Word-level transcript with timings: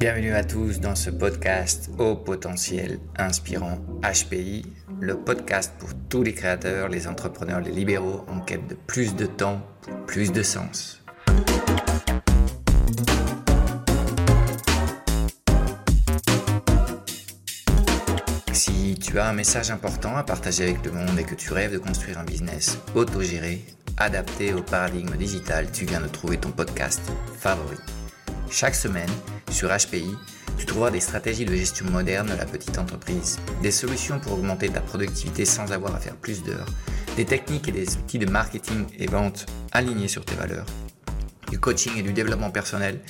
Bienvenue 0.00 0.32
à 0.32 0.42
tous 0.42 0.80
dans 0.80 0.94
ce 0.94 1.10
podcast 1.10 1.90
au 1.98 2.16
potentiel 2.16 3.00
inspirant 3.18 3.76
HPI, 4.02 4.64
le 4.98 5.18
podcast 5.18 5.74
pour 5.78 5.90
tous 6.08 6.22
les 6.22 6.32
créateurs, 6.32 6.88
les 6.88 7.06
entrepreneurs, 7.06 7.60
les 7.60 7.70
libéraux 7.70 8.24
en 8.26 8.40
quête 8.40 8.66
de 8.66 8.74
plus 8.74 9.14
de 9.14 9.26
temps 9.26 9.60
pour 9.82 10.06
plus 10.06 10.32
de 10.32 10.42
sens. 10.42 11.04
Si 18.54 18.98
tu 18.98 19.18
as 19.18 19.28
un 19.28 19.34
message 19.34 19.70
important 19.70 20.16
à 20.16 20.22
partager 20.22 20.62
avec 20.62 20.82
le 20.86 20.92
monde 20.92 21.18
et 21.18 21.24
que 21.24 21.34
tu 21.34 21.52
rêves 21.52 21.74
de 21.74 21.78
construire 21.78 22.18
un 22.18 22.24
business 22.24 22.78
autogéré, 22.94 23.62
adapté 23.98 24.54
au 24.54 24.62
paradigme 24.62 25.14
digital, 25.18 25.70
tu 25.70 25.84
viens 25.84 26.00
de 26.00 26.08
trouver 26.08 26.38
ton 26.38 26.52
podcast 26.52 27.02
favori. 27.38 27.76
Chaque 28.52 28.74
semaine, 28.74 29.08
sur 29.52 29.68
HPI, 29.68 30.16
tu 30.58 30.66
trouveras 30.66 30.90
des 30.90 30.98
stratégies 30.98 31.44
de 31.44 31.54
gestion 31.54 31.88
moderne 31.88 32.28
de 32.28 32.34
la 32.34 32.44
petite 32.44 32.78
entreprise, 32.78 33.38
des 33.62 33.70
solutions 33.70 34.18
pour 34.18 34.32
augmenter 34.32 34.68
ta 34.68 34.80
productivité 34.80 35.44
sans 35.44 35.70
avoir 35.70 35.94
à 35.94 36.00
faire 36.00 36.16
plus 36.16 36.42
d'heures, 36.42 36.66
des 37.16 37.24
techniques 37.24 37.68
et 37.68 37.72
des 37.72 37.96
outils 37.96 38.18
de 38.18 38.28
marketing 38.28 38.86
et 38.98 39.06
vente 39.06 39.46
alignés 39.70 40.08
sur 40.08 40.24
tes 40.24 40.34
valeurs, 40.34 40.66
du 41.48 41.60
coaching 41.60 41.92
et 41.96 42.02
du 42.02 42.12
développement 42.12 42.50
personnel 42.50 43.00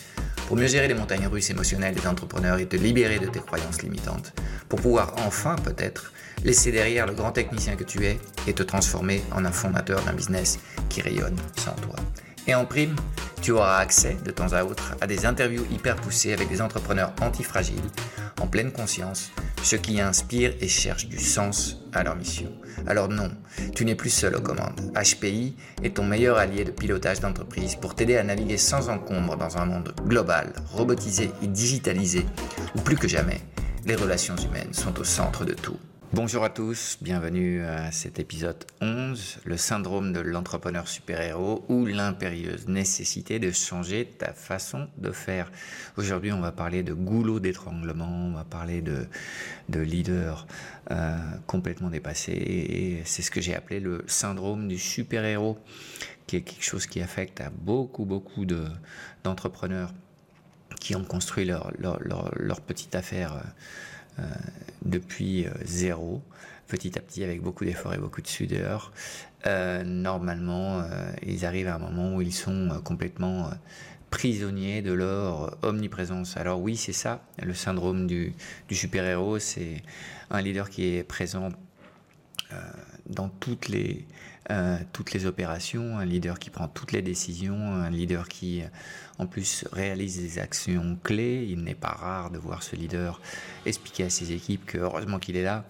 pour 0.47 0.59
mieux 0.59 0.67
gérer 0.67 0.89
les 0.89 0.95
montagnes 0.95 1.27
russes 1.27 1.49
émotionnelles 1.49 1.95
des 1.95 2.07
entrepreneurs 2.07 2.59
et 2.59 2.67
te 2.67 2.77
libérer 2.77 3.19
de 3.19 3.27
tes 3.27 3.41
croyances 3.41 3.83
limitantes, 3.83 4.35
pour 4.69 4.81
pouvoir 4.81 5.15
enfin 5.27 5.57
peut-être 5.57 6.13
laisser 6.45 6.71
derrière 6.71 7.07
le 7.07 7.15
grand 7.15 7.33
technicien 7.33 7.77
que 7.77 7.85
tu 7.85 8.05
es 8.05 8.19
et 8.47 8.53
te 8.53 8.63
transformer 8.63 9.23
en 9.33 9.47
un 9.47 9.53
fondateur 9.53 10.03
d'un 10.03 10.13
business 10.13 10.59
qui 10.91 11.01
rayonne 11.01 11.37
sans 11.57 11.73
toi. 11.73 11.97
Et 12.47 12.55
en 12.55 12.65
prime, 12.65 12.97
tu 13.41 13.53
auras 13.53 13.79
accès 13.79 14.17
de 14.25 14.31
temps 14.31 14.53
à 14.53 14.65
autre 14.65 14.95
à 15.01 15.07
des 15.07 15.27
interviews 15.27 15.65
hyper 15.71 15.97
poussées 15.97 16.33
avec 16.33 16.49
des 16.49 16.61
entrepreneurs 16.61 17.13
antifragiles, 17.21 17.81
en 18.41 18.47
pleine 18.47 18.73
conscience, 18.73 19.31
ceux 19.63 19.79
qui 19.79 20.01
inspirent 20.01 20.55
et 20.61 20.69
cherchent 20.69 21.09
du 21.09 21.19
sens 21.19 21.79
à 21.93 22.03
leur 22.03 22.17
mission. 22.17 22.53
Alors 22.87 23.09
non, 23.09 23.31
tu 23.75 23.85
n'es 23.85 23.95
plus 23.95 24.11
seul 24.11 24.37
aux 24.37 24.41
commandes. 24.41 24.93
HPI 24.95 25.57
est 25.83 25.97
ton 25.97 26.05
meilleur 26.05 26.39
allié 26.39 26.65
de 26.65 26.71
pilotage 26.71 27.21
d'entreprise 27.21 27.77
pour 27.77 27.95
t'aider 27.95 28.17
à 28.17 28.23
naviguer 28.23 28.59
sans 28.59 28.89
encombre 28.89 29.37
dans 29.37 29.59
un 29.59 29.65
monde 29.65 29.95
global, 30.07 30.53
robotisé 30.73 31.31
et 31.43 31.47
digitalisé, 31.47 32.27
où 32.77 32.81
plus 32.81 32.97
que 32.97 33.09
jamais, 33.09 33.41
les 33.87 33.97
relations 33.97 34.37
humaines 34.37 34.73
sont 34.73 34.99
au 34.99 35.05
centre 35.05 35.45
de 35.45 35.55
tout. 35.55 35.79
Bonjour 36.13 36.43
à 36.43 36.51
tous, 36.51 36.99
bienvenue 37.01 37.63
à 37.63 37.93
cet 37.93 38.19
épisode 38.19 38.65
11, 38.81 39.39
le 39.45 39.57
syndrome 39.57 40.13
de 40.13 40.19
l'entrepreneur 40.19 40.89
super-héros 40.89 41.65
ou 41.69 41.87
l'impérieuse 41.87 42.67
nécessité 42.67 43.39
de 43.39 43.53
changer 43.53 44.07
ta 44.19 44.33
façon 44.33 44.89
de 44.99 45.13
faire. 45.13 45.53
Aujourd'hui, 45.97 46.33
on 46.33 46.41
va 46.41 46.51
parler 46.51 46.83
de 46.83 46.95
goulot 46.95 47.39
d'étranglement, 47.39 48.09
on 48.09 48.33
va 48.33 48.43
parler 48.43 48.83
de, 48.83 49.07
de 49.69 49.79
leader 49.79 50.49
euh, 50.91 51.17
complètement 51.47 51.91
dépassé 51.91 52.33
et 52.33 53.03
c'est 53.05 53.23
ce 53.23 53.31
que 53.31 53.41
j'ai 53.41 53.55
appelé 53.55 53.79
le 53.79 54.03
syndrome 54.09 54.67
du 54.67 54.81
super-héros, 54.81 55.61
qui 56.27 56.35
est 56.35 56.43
quelque 56.43 56.65
chose 56.65 56.87
qui 56.87 57.01
affecte 57.01 57.41
à 57.41 57.51
beaucoup, 57.51 58.05
beaucoup 58.05 58.47
d'entrepreneurs 59.23 59.95
qui 60.81 60.97
ont 60.97 61.05
construit 61.05 61.45
leur, 61.45 61.71
leur, 61.79 62.33
leur 62.35 62.61
petite 62.63 62.97
affaire. 62.97 63.41
Euh, 64.21 64.25
depuis 64.83 65.47
euh, 65.47 65.51
zéro, 65.65 66.23
petit 66.67 66.99
à 66.99 67.03
petit 67.03 67.23
avec 67.23 67.43
beaucoup 67.43 67.65
d'efforts 67.65 67.95
et 67.95 67.99
beaucoup 67.99 68.23
de 68.23 68.27
sudeur. 68.27 68.93
Euh, 69.47 69.85
normalement, 69.85 70.83
ils 71.23 71.45
arrivent 71.45 71.69
à 71.69 71.75
un 71.75 71.79
moment 71.79 72.15
où 72.17 72.23
ils 72.23 72.33
sont 72.33 72.81
complètement 72.83 73.51
prisonniers 74.11 74.81
de 74.81 74.93
leur 74.93 75.59
omniprésence. 75.63 76.37
Alors 76.37 76.61
oui, 76.61 76.77
c'est 76.77 76.95
ça, 76.95 77.23
le 77.43 77.55
syndrome 77.55 78.07
du 78.07 78.35
super-héros, 78.71 79.39
c'est 79.39 79.83
un 80.31 80.41
leader 80.41 80.71
qui 80.71 80.97
est 80.97 81.03
présent 81.03 81.51
dans 83.07 83.29
toutes 83.29 83.69
les, 83.69 84.07
euh, 84.51 84.79
toutes 84.93 85.13
les 85.13 85.27
opérations, 85.27 85.99
un 85.99 86.05
leader 86.05 86.41
qui 86.41 86.51
prend 86.51 86.67
toutes 86.67 86.91
les 86.91 87.03
décisions, 87.03 87.73
un 87.73 87.91
leader 87.91 88.27
qui 88.27 88.63
en 89.19 89.27
plus 89.27 89.65
réalise 89.71 90.21
des 90.21 90.41
actions 90.41 90.99
clés. 91.05 91.47
Il 91.49 91.63
n'est 91.63 91.77
pas 91.77 91.91
rare 91.93 92.33
de 92.33 92.39
voir 92.39 92.65
ce 92.65 92.75
leader 92.75 93.21
expliquer 93.65 94.05
à 94.05 94.11
ses 94.11 94.33
équipes 94.33 94.67
que 94.67 94.79
heureusement 94.79 95.21
qu'il 95.21 95.37
est 95.37 95.45
là 95.45 95.65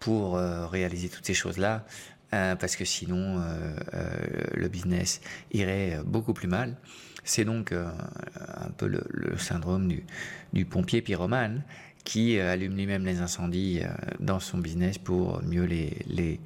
pour 0.00 0.36
euh, 0.36 0.66
réaliser 0.66 1.08
toutes 1.08 1.24
ces 1.24 1.34
choses-là, 1.34 1.86
euh, 2.32 2.56
parce 2.56 2.74
que 2.74 2.84
sinon 2.84 3.40
le 4.54 4.68
business 4.68 5.20
irait 5.52 6.00
beaucoup 6.04 6.34
plus 6.34 6.48
mal. 6.48 6.76
C'est 7.22 7.44
donc 7.44 7.72
un 7.72 8.70
peu 8.76 8.88
le, 8.88 9.38
syndrome 9.38 9.92
du, 10.52 10.64
pompier 10.64 11.02
pyromane 11.02 11.62
qui 12.02 12.38
allume 12.40 12.76
lui-même 12.76 13.06
les 13.06 13.20
incendies 13.20 13.80
dans 14.18 14.40
son 14.40 14.58
business 14.58 14.98
pour 14.98 15.40
mieux 15.42 15.64
les 15.64 16.40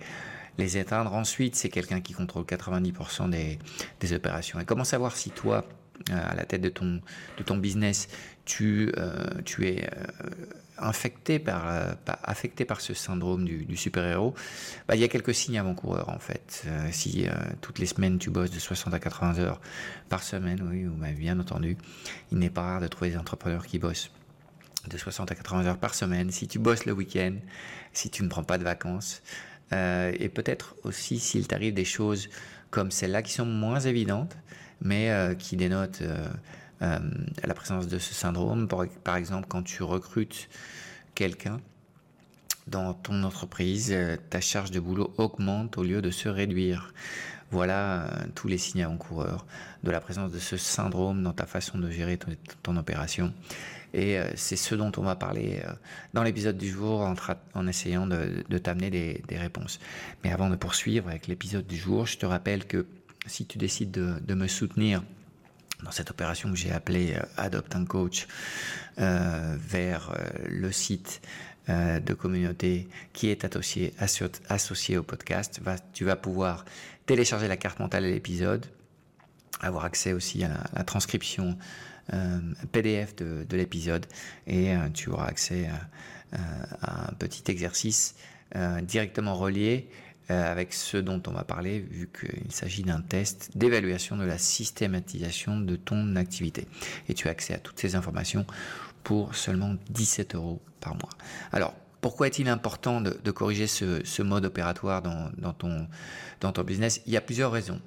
les 0.59 0.77
éteindre. 0.77 1.15
Ensuite, 1.15 1.57
c'est 1.57 1.69
quelqu'un 1.69 2.01
qui 2.01 2.13
contrôle 2.13 2.45
90% 2.45 3.31
des, 3.31 4.13
opérations. 4.13 4.61
Et 4.61 4.65
comment 4.65 4.85
savoir 4.85 5.17
si 5.17 5.31
toi, 5.31 5.65
euh, 6.11 6.31
à 6.31 6.35
la 6.35 6.45
tête 6.45 6.61
de 6.61 6.69
ton, 6.69 7.01
de 7.39 7.43
ton 7.43 7.57
business, 7.57 8.09
tu, 8.45 8.93
euh, 8.97 9.41
es 9.61 9.85
euh, 9.85 10.07
infecté 10.79 11.39
par, 11.39 11.97
affecté 12.23 12.65
par 12.65 12.81
ce 12.81 12.95
syndrome 12.95 13.45
du, 13.45 13.77
super-héros, 13.77 14.35
bah, 14.87 14.95
il 14.97 15.01
y 15.01 15.05
a 15.05 15.09
quelques 15.09 15.35
signes 15.35 15.59
avant-coureurs 15.59 16.09
en 16.09 16.21
fait. 16.21 16.65
si 16.93 17.27
toutes 17.61 17.81
les 17.81 17.87
semaines 17.87 18.19
tu 18.19 18.31
bosses 18.31 18.53
de 18.53 18.61
60 18.61 18.95
à 18.95 19.01
80 19.01 19.39
heures 19.41 19.61
par 20.09 20.23
semaine, 20.23 20.65
oui, 20.71 20.85
vous 20.85 20.95
m'avez 20.95 21.15
bien 21.15 21.39
entendu, 21.41 21.77
il 22.31 22.39
n'est 22.39 22.49
pas 22.49 22.63
rare 22.63 22.81
de 22.81 22.87
trouver 22.87 23.11
des 23.11 23.17
entrepreneurs 23.17 23.67
qui 23.67 23.81
bossent 23.81 24.13
de 24.89 24.97
60 24.97 25.33
à 25.33 25.35
80 25.35 25.67
heures 25.67 25.79
par 25.79 25.95
semaine. 25.95 26.31
Si 26.31 26.47
tu 26.47 26.61
bosses 26.61 26.87
le 26.87 26.93
week-end, 26.93 27.35
si 27.93 28.09
tu 28.09 28.23
ne 28.23 28.29
prends 28.29 28.45
pas 28.45 28.57
de 28.57 28.65
vacances, 28.65 29.23
euh, 29.73 30.13
et 30.19 30.29
peut-être 30.29 30.77
aussi 30.85 31.19
s'il 31.19 31.47
t'arrive 31.47 31.75
des 31.75 31.85
choses 31.85 32.29
comme 32.71 32.91
celles-là 32.91 33.23
qui 33.23 33.33
sont 33.33 33.47
moins 33.47 33.81
évidentes, 33.81 34.37
mais 34.81 35.11
euh, 35.11 35.35
qui 35.35 35.57
dénotent 35.57 36.03
euh, 36.03 36.99
la 37.45 37.55
présence 37.55 37.89
de 37.89 37.99
ce 37.99 38.15
syndrome. 38.15 38.69
Par, 39.05 39.17
exemple, 39.17 39.47
quand 39.49 39.63
tu 39.63 39.83
recrutes 39.83 40.49
quelqu'un 41.15 41.61
dans 42.67 42.93
ton 42.95 43.23
entreprise, 43.25 43.95
ta 44.29 44.41
charge 44.41 44.71
de 44.71 44.81
boulot 44.81 45.13
augmente 45.17 45.79
au 45.79 45.83
lieu 45.83 46.03
de 46.03 46.11
se 46.11 46.29
réduire. 46.29 46.93
Voilà 47.51 48.11
tous 48.35 48.47
les 48.47 48.59
signes 48.59 48.83
avant-coureurs 48.83 49.47
de 49.83 49.91
la 49.91 50.01
présence 50.01 50.33
de 50.33 50.39
ce 50.39 50.59
syndrome 50.59 51.23
dans 51.23 51.33
ta 51.33 51.47
façon 51.47 51.79
de 51.79 51.91
gérer 51.91 52.19
ton 52.63 52.77
opération. 52.77 53.33
Et 53.95 54.19
euh, 54.19 54.31
c'est 54.35 54.57
ce 54.57 54.75
dont 54.75 54.93
on 54.97 55.03
va 55.03 55.17
parler 55.17 55.61
euh, 55.65 55.73
dans 56.15 56.23
l'épisode 56.23 56.59
du 56.59 56.69
jour 56.69 57.01
en, 57.55 57.67
essayant 57.67 58.07
de, 58.07 58.59
t'amener 58.59 58.91
des, 58.91 59.39
réponses. 59.39 59.81
Mais 60.25 60.33
avant 60.33 60.51
de 60.51 60.57
poursuivre 60.57 61.09
avec 61.09 61.27
l'épisode 61.27 61.67
du 61.67 61.77
jour, 61.77 62.07
je 62.07 62.19
te 62.19 62.27
rappelle 62.27 62.67
que 62.67 62.87
si 63.27 63.47
tu 63.47 63.59
décides 63.59 63.91
de, 63.91 64.35
me 64.35 64.47
soutenir 64.47 65.03
dans 65.83 65.91
cette 65.91 66.11
opération 66.11 66.51
que 66.51 66.57
j'ai 66.57 66.73
appelée 66.73 67.15
euh, 67.15 67.23
Adopt 67.37 67.75
un 67.77 67.85
coach 67.85 68.27
vers 68.97 70.13
le 70.49 70.73
site 70.73 71.21
de 71.69 72.15
communauté 72.15 72.89
qui 73.13 73.29
est 73.29 73.45
associé, 73.45 73.95
associé 74.49 74.97
au 74.97 75.05
podcast, 75.05 75.61
tu 75.93 76.05
vas 76.05 76.17
pouvoir 76.17 76.65
télécharger 77.07 77.47
la 77.47 77.57
carte 77.57 77.79
mentale 77.79 78.03
de 78.03 78.09
l'épisode, 78.09 78.67
avoir 79.61 79.85
accès 79.85 80.13
aussi 80.13 80.45
à 80.45 80.51
la 80.75 80.85
transcription 80.85 81.57
euh, 82.15 82.39
PDF 82.73 83.17
de, 83.17 83.57
l'épisode 83.57 84.07
et 84.47 84.75
euh, 84.75 84.89
tu 84.95 85.11
auras 85.11 85.27
accès 85.27 85.69
à, 86.33 87.09
un 87.09 87.13
petit 87.15 87.51
exercice 87.51 88.15
euh, 88.57 88.81
directement 88.81 89.35
relié 89.35 89.89
avec 90.31 90.75
ce 90.75 90.99
dont 90.99 91.23
on 91.27 91.31
va 91.31 91.43
parler, 91.43 91.81
vu 91.81 92.11
qu'il 92.13 92.53
s'agit 92.53 92.83
d'un 92.83 93.01
test 93.01 93.57
d'évaluation 93.57 94.15
de 94.15 94.25
la 94.25 94.37
systématisation 94.37 95.59
de 95.59 95.75
ton 95.75 96.17
activité. 96.17 96.67
Et 97.09 97.15
tu 97.15 97.29
as 97.29 97.31
accès 97.31 97.55
à 97.55 97.59
toutes 97.59 97.81
ces 97.81 97.95
informations 97.95 98.45
pour 99.05 99.35
seulement 99.35 99.77
17 99.89 100.35
euros 100.35 100.61
par 100.81 100.97
mois. 100.97 101.09
Alors, 101.51 101.75
pourquoi 102.01 102.29
est-il 102.29 102.49
important 102.49 103.01
de, 103.01 103.31
corriger 103.31 103.67
ce, 103.67 104.23
mode 104.23 104.45
opératoire 104.45 105.03
dans, 105.03 105.53
ton, 105.53 106.63
business? 106.63 107.01
Il 107.07 107.13
y 107.13 107.17
a 107.17 107.21
plusieurs 107.21 107.53
raisons 107.53 107.81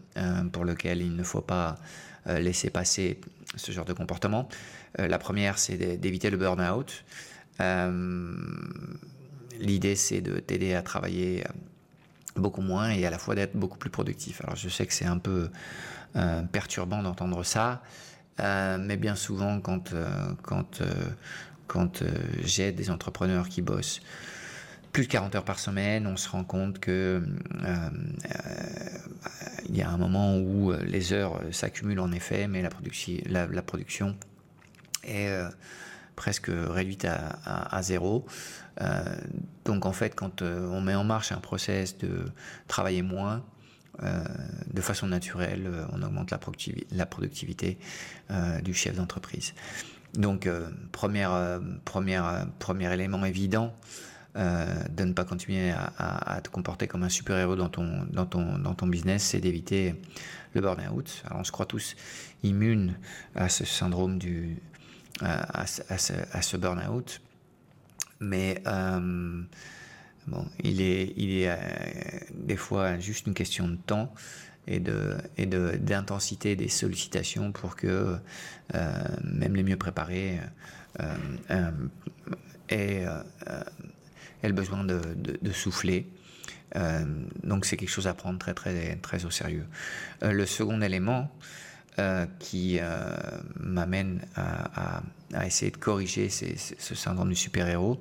pour 0.52 0.66
lesquelles 0.66 1.02
il 1.02 1.16
ne 1.16 1.24
faut 1.24 1.42
pas 1.42 1.78
laisser 2.26 2.70
passer 2.70 3.20
ce 3.56 3.72
genre 3.72 3.86
de 3.86 3.94
comportement. 3.94 4.48
Euh, 5.00 5.08
la 5.08 5.20
première, 5.20 5.58
c'est 5.58 5.78
d'éviter 5.98 6.30
le 6.30 6.38
burn-out. 6.38 7.04
Euh, 7.60 8.36
l'idée, 9.60 9.96
c'est 9.96 10.22
de 10.22 10.40
t'aider 10.40 10.74
à 10.74 10.82
travailler 10.82 11.44
euh, 11.46 11.52
beaucoup 12.36 12.62
moins 12.62 12.90
et 12.90 13.06
à 13.06 13.10
la 13.10 13.18
fois 13.18 13.36
d'être 13.36 13.56
beaucoup 13.56 13.78
plus 13.78 13.90
productif. 13.90 14.42
Alors 14.44 14.56
je 14.56 14.70
sais 14.70 14.86
que 14.86 14.94
c'est 14.94 15.06
un 15.06 15.18
peu 15.18 15.50
perturbant 16.52 17.02
d'entendre 17.02 17.44
ça, 17.44 17.82
mais 18.38 18.98
bien 18.98 19.16
souvent 19.16 19.62
quand, 19.62 19.94
quand 21.72 22.04
j'aide 22.44 22.76
des 22.76 22.90
entrepreneurs 22.90 23.48
qui 23.48 23.62
bossent 23.62 24.02
plus 24.92 25.04
de 25.04 25.08
40 25.08 25.36
heures 25.36 25.46
par 25.46 25.58
semaine, 25.58 26.06
on 26.06 26.18
se 26.18 26.28
rend 26.28 26.44
compte 26.44 26.80
que 26.80 27.24
il 29.70 29.78
y 29.78 29.82
a 29.82 29.90
un 29.90 29.96
moment 29.96 30.38
où 30.38 30.74
les 30.84 31.14
heures 31.14 31.40
s'accumulent 31.52 32.02
en 32.02 32.12
effet, 32.12 32.50
mais 32.50 32.62
la, 32.62 33.62
production, 33.62 34.18
est 35.06 35.34
presque 36.18 36.52
réduite 36.52 37.06
à, 37.06 37.82
zéro. 37.82 38.26
donc 39.64 39.86
en 39.86 39.94
fait, 39.94 40.14
quand 40.14 40.42
on 40.42 40.82
met 40.82 40.96
en 40.96 41.06
marche 41.06 41.32
un 41.32 41.40
process 41.40 41.98
de 41.98 42.26
travailler 42.68 43.02
moins, 43.02 43.46
de 44.02 44.82
façon 44.82 45.08
naturelle, 45.08 45.72
on 45.94 46.02
augmente 46.02 46.32
la 46.32 47.06
productivité 47.06 47.78
du 48.62 48.74
chef 48.74 48.98
d'entreprise. 48.98 49.54
Donc, 50.14 50.50
première, 50.92 51.62
première, 51.86 52.48
premier 52.60 52.94
élément 52.94 53.24
évident, 53.26 53.74
de 54.36 55.04
ne 55.04 55.14
pas 55.14 55.24
continuer 55.24 55.72
à, 55.98 56.40
te 56.44 56.50
comporter 56.50 56.88
comme 56.88 57.04
un 57.04 57.10
super-héros 57.10 57.56
dans 57.56 57.70
ton, 57.70 58.88
business, 58.88 59.24
c'est 59.24 59.40
d'éviter 59.40 59.96
le 60.54 60.62
burn-out. 60.62 61.24
Alors 61.26 61.40
on 61.40 61.44
se 61.44 61.52
croit 61.52 61.66
tous 61.66 61.96
immunes 62.44 62.98
à 63.36 63.50
ce 63.50 63.66
syndrome 63.66 64.18
du, 64.18 64.58
à, 65.22 65.66
ce, 65.68 66.58
burn-out, 66.58 67.22
mais 68.20 68.62
euh, 68.68 69.42
bon, 70.28 70.46
il 70.64 70.82
est, 70.82 71.14
il 71.18 71.46
euh, 71.46 71.56
des 72.34 72.58
fois 72.58 73.00
juste 73.00 73.28
une 73.28 73.34
question 73.34 73.68
de 73.68 73.76
temps 73.76 74.14
et 74.68 74.80
de 74.80 75.18
d'intensité 75.38 76.56
des 76.56 76.70
sollicitations 76.70 77.52
pour 77.52 77.76
que 77.76 78.16
euh, 78.76 79.04
même 79.24 79.56
les 79.56 79.64
mieux 79.64 79.78
préparés 79.78 80.40
aient, 82.70 83.06
le 84.44 84.54
besoin 84.54 84.84
de, 84.84 85.52
souffler 85.52 86.08
euh, 86.76 87.04
donc 87.44 87.66
c'est 87.66 87.78
quelque 87.78 87.90
chose 87.90 88.08
à 88.08 88.14
prendre 88.14 88.40
très 88.40 88.54
très 88.54 88.96
très 88.98 89.26
au 89.26 89.30
sérieux. 89.30 89.66
Euh, 90.24 90.32
le 90.32 90.46
second 90.46 90.82
élément 90.82 91.30
euh, 92.00 92.26
qui 92.40 92.80
m'amène 93.60 94.22
à, 94.36 95.02
essayer 95.46 95.72
de 95.72 95.78
corriger 95.78 96.30
ce 96.30 96.96
syndrome 96.96 97.30
du 97.30 97.36
super-héros, 97.36 98.00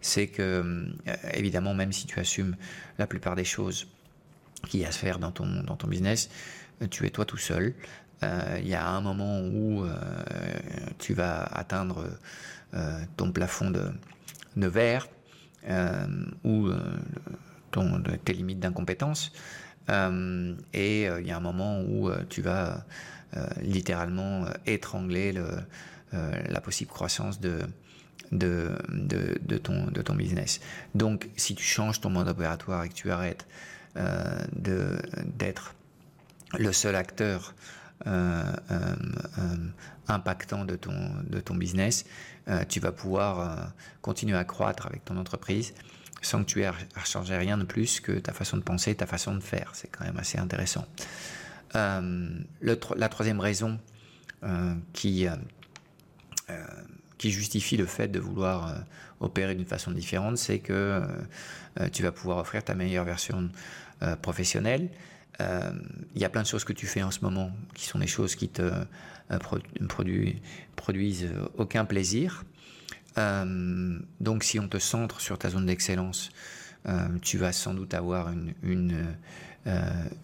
c'est 0.00 0.28
que 0.28 0.86
évidemment 1.34 1.74
même 1.74 1.92
si 1.92 2.06
tu 2.06 2.18
assumes 2.20 2.56
la 2.98 3.06
plupart 3.06 3.34
des 3.34 3.44
choses 3.44 3.86
qu'il 4.66 4.80
y 4.80 4.84
a 4.84 4.88
à 4.88 4.92
se 4.92 4.98
faire 4.98 5.18
dans 5.18 5.32
ton 5.32 5.62
dans 5.62 5.76
ton 5.76 5.88
business, 5.88 6.28
tu 6.90 7.06
es 7.06 7.10
toi 7.10 7.24
tout 7.24 7.38
seul. 7.38 7.74
Il 8.22 8.66
y 8.66 8.74
a 8.74 8.88
un 8.88 9.00
moment 9.00 9.40
où 9.40 9.84
tu 10.98 11.14
vas 11.14 11.42
atteindre 11.42 12.08
ton 13.16 13.30
plafond 13.30 13.70
de, 13.70 13.90
de 14.56 14.66
verre, 14.66 15.08
où 16.44 16.70
tes 18.24 18.32
limites 18.32 18.60
d'incompétence. 18.60 19.32
Euh, 19.88 20.54
et 20.72 21.08
euh, 21.08 21.20
il 21.20 21.26
y 21.26 21.30
a 21.30 21.36
un 21.36 21.40
moment 21.40 21.80
où 21.80 22.08
euh, 22.08 22.22
tu 22.28 22.42
vas 22.42 22.84
littéralement 23.60 24.46
étrangler 24.64 25.30
le, 25.32 25.46
la 26.12 26.60
possible 26.62 26.90
croissance 26.90 27.38
de, 27.38 27.58
de, 28.32 28.70
de, 28.88 29.58
ton, 29.58 29.88
de 29.88 30.00
ton 30.00 30.14
business. 30.14 30.60
Donc, 30.94 31.28
si 31.36 31.54
tu 31.54 31.62
changes 31.62 32.00
ton 32.00 32.08
mode 32.08 32.28
opératoire 32.28 32.84
et 32.84 32.88
que 32.88 32.94
tu 32.94 33.10
arrêtes 33.10 33.46
d'être 34.52 35.74
le 36.58 36.72
seul 36.72 36.94
acteur 36.96 37.54
impactant 40.08 40.64
de 40.64 40.76
ton, 40.76 40.94
de 41.28 41.40
ton 41.40 41.54
business, 41.54 42.04
tu 42.68 42.80
vas 42.80 42.92
pouvoir 42.92 43.72
continuer 44.02 44.36
à 44.36 44.44
croître 44.44 44.86
avec 44.86 45.04
ton 45.04 45.16
entreprise 45.16 45.72
sans 46.22 46.40
que 46.40 46.46
tu 46.46 46.62
aies 46.62 46.66
à 46.66 47.04
changer 47.04 47.36
rien 47.36 47.56
de 47.58 47.64
plus 47.64 48.00
que 48.00 48.12
ta 48.12 48.32
façon 48.32 48.56
de 48.56 48.62
penser, 48.62 48.94
ta 48.94 49.06
façon 49.06 49.34
de 49.34 49.40
faire. 49.40 49.70
C'est 49.74 49.88
quand 49.88 50.04
même 50.04 50.18
assez 50.18 50.38
intéressant. 50.38 50.86
Euh, 51.74 52.28
la 52.62 53.08
troisième 53.08 53.40
raison 53.40 53.78
euh, 54.42 54.74
qui, 54.92 55.26
euh, 55.26 55.36
qui 57.18 57.30
justifie 57.30 57.76
le 57.76 57.86
fait 57.86 58.08
de 58.08 58.20
vouloir 58.20 58.74
opérer 59.20 59.54
d'une 59.54 59.66
façon 59.66 59.90
différente, 59.90 60.36
c'est 60.36 60.58
que 60.58 61.02
tu 61.92 62.02
vas 62.02 62.12
pouvoir 62.12 62.38
offrir 62.38 62.62
ta 62.62 62.74
meilleure 62.74 63.04
version 63.04 63.48
professionnelle. 64.20 64.90
Il 65.40 66.20
y 66.20 66.24
a 66.24 66.28
plein 66.28 66.42
de 66.42 66.46
choses 66.46 66.64
que 66.64 66.74
tu 66.74 66.86
fais 66.86 67.02
en 67.02 67.10
ce 67.10 67.20
moment 67.20 67.50
qui 67.74 67.86
sont 67.86 67.98
des 67.98 68.06
choses 68.06 68.34
qui 68.34 68.48
te 68.48 68.70
produisent 70.76 71.32
aucun 71.56 71.84
plaisir. 71.86 72.44
Euh, 73.18 73.98
donc 74.20 74.44
si 74.44 74.58
on 74.60 74.68
te 74.68 74.78
centre 74.78 75.20
sur 75.20 75.38
ta 75.38 75.50
zone 75.50 75.66
d'excellence, 75.66 76.30
euh, 76.88 77.08
tu 77.22 77.38
vas 77.38 77.52
sans 77.52 77.74
doute 77.74 77.94
avoir 77.94 78.30
une, 78.30 78.92
euh, 78.92 79.12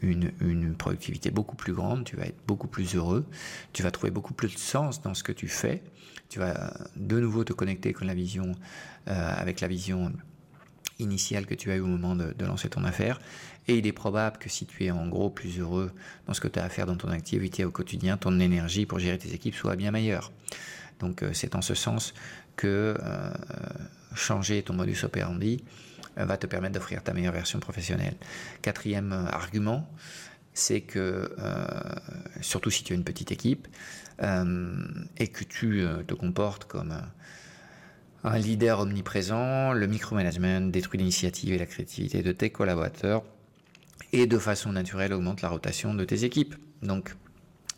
une, 0.00 0.31
une, 0.41 0.75
productivité 0.75 1.31
beaucoup 1.31 1.56
plus 1.56 1.73
grande, 1.73 2.05
tu 2.05 2.17
vas 2.17 2.25
être 2.25 2.39
beaucoup 2.47 2.69
plus 2.69 2.94
heureux, 2.94 3.27
tu 3.73 3.83
vas 3.83 3.91
trouver 3.91 4.11
beaucoup 4.11 4.35
plus 4.35 4.55
de 4.55 4.59
sens 4.59 5.03
dans 5.03 5.15
ce 5.15 5.25
que 5.25 5.33
tu 5.33 5.49
fais, 5.49 5.83
tu 6.29 6.39
vas 6.39 6.73
de 6.97 7.19
nouveau 7.19 7.43
te 7.44 7.53
connecter 7.53 7.89
avec 7.89 8.05
la 8.05 8.15
vision, 8.15 8.53
avec 9.06 9.61
la 9.61 9.69
vision 9.69 10.12
initiale 10.99 11.47
que 11.47 11.55
tu 11.55 11.71
as 11.71 11.77
eu 11.77 11.81
au 11.81 11.87
moment 11.87 12.17
de, 12.17 12.44
lancer 12.44 12.69
ton 12.69 12.85
affaire. 12.85 13.21
Et 13.69 13.79
il 13.79 13.87
est 13.87 13.93
probable 13.93 14.39
que 14.39 14.49
si 14.49 14.67
tu 14.67 14.85
es 14.85 14.91
en 14.91 15.09
gros 15.09 15.31
plus 15.31 15.59
heureux 15.59 15.93
dans 16.27 16.35
ce 16.35 16.41
que 16.41 16.49
tu 16.49 16.59
as 16.59 16.65
à 16.65 16.69
faire 16.69 16.87
dans 16.87 16.97
ton 16.97 17.09
activité 17.09 17.65
au 17.65 17.71
quotidien, 17.71 18.17
ton 18.17 18.41
énergie 18.41 18.87
pour 18.87 18.99
gérer 18.99 19.19
tes 19.19 19.33
équipes 19.33 19.55
soit 19.55 19.77
bien 19.77 19.91
meilleure. 19.91 20.33
Donc 21.00 21.25
c'est 21.33 21.55
en 21.55 21.62
ce 21.62 21.75
sens 21.75 22.15
que 22.56 22.97
euh, 23.00 23.33
changer 24.15 24.62
ton 24.62 24.75
modus 24.75 25.05
operandi 25.05 25.62
euh, 25.62 26.02
va 26.17 26.37
te 26.37 26.47
permettre 26.47 26.75
d'offrir 26.75 27.03
ta 27.03 27.12
meilleure 27.12 27.32
version 27.32 27.61
professionnelle. 27.61 28.17
Quatrième 28.62 29.12
euh, 29.12 29.26
argument, 29.26 29.88
c'est 30.55 30.82
que, 30.82 31.35
surtout 32.43 32.70
si 32.70 32.85
tu 32.85 32.93
as 32.93 32.97
une 32.97 33.05
petite 33.05 33.32
équipe, 33.32 33.69
et 34.20 35.29
que 35.29 35.44
tu 35.44 35.82
te 36.06 36.12
comportes 36.12 36.67
comme 36.67 36.94
un 38.23 38.38
leader 38.38 38.81
omniprésent, 38.81 39.73
le 39.73 39.87
micromanagement 39.87 40.61
détruit 40.61 40.99
l'initiative 40.99 41.55
et 41.55 41.59
la 41.59 41.64
créativité 41.64 42.23
de 42.23 42.32
tes 42.32 42.50
collaborateurs, 42.50 43.23
et 44.12 44.26
de 44.26 44.38
façon 44.38 44.73
naturelle 44.73 45.15
augmente 45.15 45.41
la 45.41 45.49
rotation 45.49 45.94
de 45.94 46.05
tes 46.05 46.25
équipes. 46.25 46.55
Donc, 46.82 47.15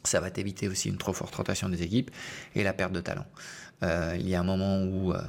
ça 0.02 0.20
va 0.20 0.30
t'éviter 0.30 0.68
aussi 0.68 0.88
une 0.88 0.98
trop 0.98 1.12
forte 1.12 1.34
rotation 1.34 1.68
des 1.68 1.82
équipes 1.82 2.10
et 2.54 2.62
la 2.62 2.72
perte 2.72 2.92
de 2.92 3.00
talent. 3.00 3.26
Euh, 3.84 4.16
il 4.18 4.28
y 4.28 4.34
a 4.34 4.40
un 4.40 4.44
moment 4.44 4.82
où 4.82 5.12
euh, 5.12 5.20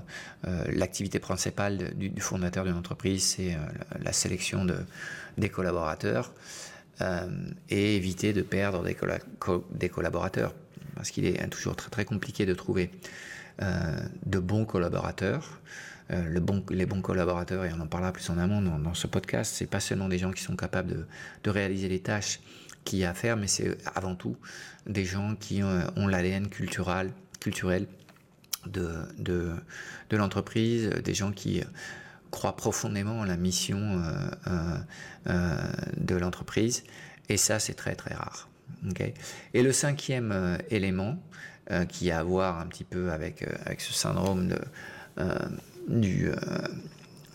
euh, 0.48 0.64
l'activité 0.72 1.20
principale 1.20 1.94
du, 1.96 2.22
fondateur 2.22 2.64
d'une 2.64 2.76
entreprise, 2.76 3.24
c'est 3.24 3.58
la 4.02 4.14
sélection 4.14 4.66
de, 4.66 4.78
des 5.38 5.50
collaborateurs 5.50 6.32
et 7.70 7.98
éviter 7.98 8.32
de 8.32 8.42
perdre 8.42 8.84
des, 8.84 9.90
collaborateurs. 9.90 10.54
Parce 10.96 11.12
qu'il 11.12 11.26
est 11.26 11.46
toujours 11.50 11.76
très 11.76 11.90
très 11.90 12.06
compliqué 12.06 12.46
de 12.46 12.54
trouver 12.54 12.90
de 13.60 14.40
bons 14.40 14.64
collaborateurs. 14.64 15.60
Les 16.10 16.40
bons 16.40 17.02
collaborateurs, 17.02 17.66
et 17.66 17.72
on 17.74 17.82
en 17.82 17.88
parlera 17.88 18.14
plus 18.14 18.30
en 18.30 18.38
amont 18.38 18.62
dans, 18.62 18.94
ce 18.94 19.08
podcast, 19.08 19.54
c'est 19.54 19.66
pas 19.66 19.82
seulement 19.82 20.08
des 20.08 20.20
gens 20.20 20.32
qui 20.32 20.42
sont 20.42 20.56
capables 20.56 21.06
de, 21.44 21.50
réaliser 21.50 21.90
les 21.90 22.00
tâches 22.00 22.40
qu'il 22.86 23.00
y 23.00 23.04
a 23.04 23.10
à 23.10 23.14
faire, 23.14 23.36
mais 23.36 23.48
c'est 23.48 23.78
avant 23.94 24.16
tout 24.16 24.38
des 24.88 25.04
gens 25.04 25.36
qui 25.36 25.64
ont, 25.64 26.08
l'ADN 26.08 26.48
culturel 26.48 27.12
de, 28.68 28.92
de, 29.18 30.18
l'entreprise, 30.18 30.90
des 31.04 31.14
gens 31.14 31.32
qui 31.32 31.62
croient 32.36 32.56
profondément 32.56 33.20
en 33.22 33.24
la 33.24 33.38
mission 33.38 33.80
euh, 33.80 34.12
euh, 34.48 34.78
euh, 35.28 35.58
de 35.98 36.16
l'entreprise. 36.16 36.84
Et 37.30 37.38
ça, 37.38 37.60
c'est 37.60 37.74
très 37.74 37.96
très 37.96 38.14
rare. 38.14 38.50
Et 39.54 39.64
le 39.64 39.72
cinquième 39.72 40.60
élément 40.70 41.18
qui 41.90 42.12
a 42.12 42.20
à 42.20 42.24
voir 42.24 42.60
un 42.60 42.68
petit 42.68 42.84
peu 42.84 43.12
avec, 43.12 43.44
avec 43.66 43.82
ce 43.82 43.94
syndrome 43.94 44.56
du, 45.88 46.30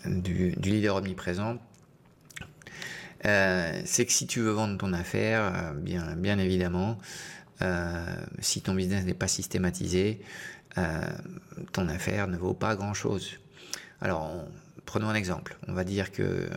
du, 0.04 0.50
du, 0.52 0.70
leader 0.70 0.96
omniprésent, 0.96 1.58
c'est 3.22 4.06
que 4.06 4.12
si 4.12 4.26
tu 4.26 4.40
veux 4.40 4.52
vendre 4.52 4.78
ton 4.78 4.92
affaire, 4.92 5.74
bien, 5.74 6.14
bien 6.14 6.38
évidemment, 6.38 6.98
si 8.40 8.60
ton 8.60 8.74
business 8.74 9.04
n'est 9.04 9.14
pas 9.14 9.28
systématisé, 9.28 10.20
euh, 10.78 11.00
ton 11.72 11.88
affaire 11.88 12.28
ne 12.28 12.36
vaut 12.36 12.54
pas 12.54 12.76
grand-chose. 12.76 13.38
Alors, 14.00 14.30
prenons 14.86 15.08
un 15.08 15.14
exemple. 15.14 15.56
On 15.68 15.72
va 15.72 15.84
dire 15.84 16.10
que 16.10 16.48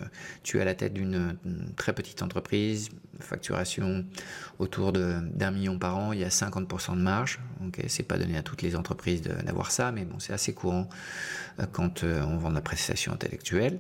tu 0.44 0.58
es 0.58 0.62
à 0.62 0.66
la 0.66 0.76
tête 0.76 0.94
d'une 0.94 1.38
très 1.76 1.94
petite 1.94 2.22
entreprise, 2.22 2.90
facturation 3.20 4.06
autour 4.60 4.92
d'un 4.92 5.52
million 5.52 5.78
par 5.78 5.98
an, 5.98 6.14
il 6.14 6.20
y 6.20 6.24
a 6.24 6.30
50% 6.30 6.96
de 6.96 7.02
marge. 7.02 7.40
Okay, 7.68 7.88
c'est 7.88 8.04
pas 8.04 8.18
donné 8.18 8.38
à 8.38 8.44
toutes 8.44 8.62
les 8.62 8.76
entreprises 8.76 9.22
d'avoir 9.22 9.72
ça, 9.72 9.92
mais 9.92 10.06
bon, 10.06 10.20
c'est 10.20 10.34
assez 10.34 10.54
courant 10.54 10.90
euh, 11.60 11.66
quand 11.72 12.04
euh, 12.04 12.24
on 12.24 12.38
vend 12.38 12.50
de 12.50 12.56
la 12.56 12.62
prestation 12.62 13.14
intellectuelle. 13.14 13.80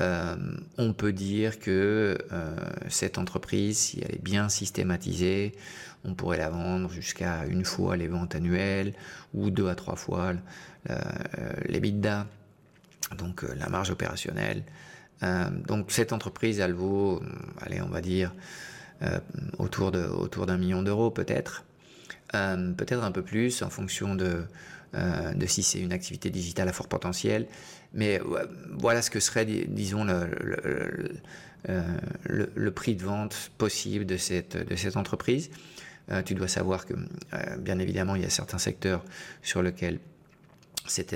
Euh, 0.00 0.36
on 0.76 0.92
peut 0.92 1.12
dire 1.12 1.58
que 1.58 2.18
euh, 2.32 2.56
cette 2.88 3.18
entreprise, 3.18 3.78
si 3.78 4.00
elle 4.00 4.14
est 4.14 4.22
bien 4.22 4.48
systématisée, 4.48 5.54
on 6.04 6.14
pourrait 6.14 6.38
la 6.38 6.50
vendre 6.50 6.90
jusqu'à 6.90 7.44
une 7.46 7.64
fois 7.64 7.96
les 7.96 8.06
ventes 8.06 8.34
annuelles 8.36 8.94
ou 9.34 9.50
deux 9.50 9.68
à 9.68 9.74
trois 9.74 9.96
fois 9.96 10.34
euh, 10.90 10.96
les 11.66 11.80
bidas, 11.80 12.26
donc 13.16 13.42
la 13.42 13.68
marge 13.68 13.90
opérationnelle. 13.90 14.62
donc 15.66 15.90
cette 15.90 16.12
entreprise, 16.12 16.60
elle 16.60 16.74
vaut, 16.74 17.20
allez, 17.60 17.80
on 17.80 17.88
va 17.88 18.00
dire 18.00 18.32
autour 19.58 19.90
d'un 19.90 20.56
million 20.56 20.82
d'euros 20.82 21.10
peut-être. 21.10 21.64
Peut-être 22.32 23.02
un 23.02 23.12
peu 23.12 23.22
plus 23.22 23.62
en 23.62 23.70
fonction 23.70 24.14
de, 24.14 24.44
de 24.94 25.46
si 25.46 25.62
c'est 25.62 25.80
une 25.80 25.92
activité 25.92 26.30
digitale 26.30 26.68
à 26.68 26.72
fort 26.72 26.88
potentiel. 26.88 27.46
Mais 27.94 28.20
voilà 28.70 29.02
ce 29.02 29.10
que 29.10 29.20
serait, 29.20 29.46
disons, 29.46 30.04
le, 30.04 31.20
le, 32.24 32.70
prix 32.70 32.94
de 32.94 33.02
vente 33.02 33.50
possible 33.58 34.06
de 34.06 34.16
cette, 34.16 34.56
de 34.56 34.76
cette 34.76 34.96
entreprise. 34.96 35.50
tu 36.24 36.34
dois 36.34 36.48
savoir 36.48 36.86
que, 36.86 36.94
bien 37.58 37.78
évidemment, 37.78 38.14
il 38.14 38.22
y 38.22 38.26
a 38.26 38.30
certains 38.30 38.58
secteurs 38.58 39.04
sur 39.42 39.62
lesquels 39.62 40.00
cette 40.86 41.14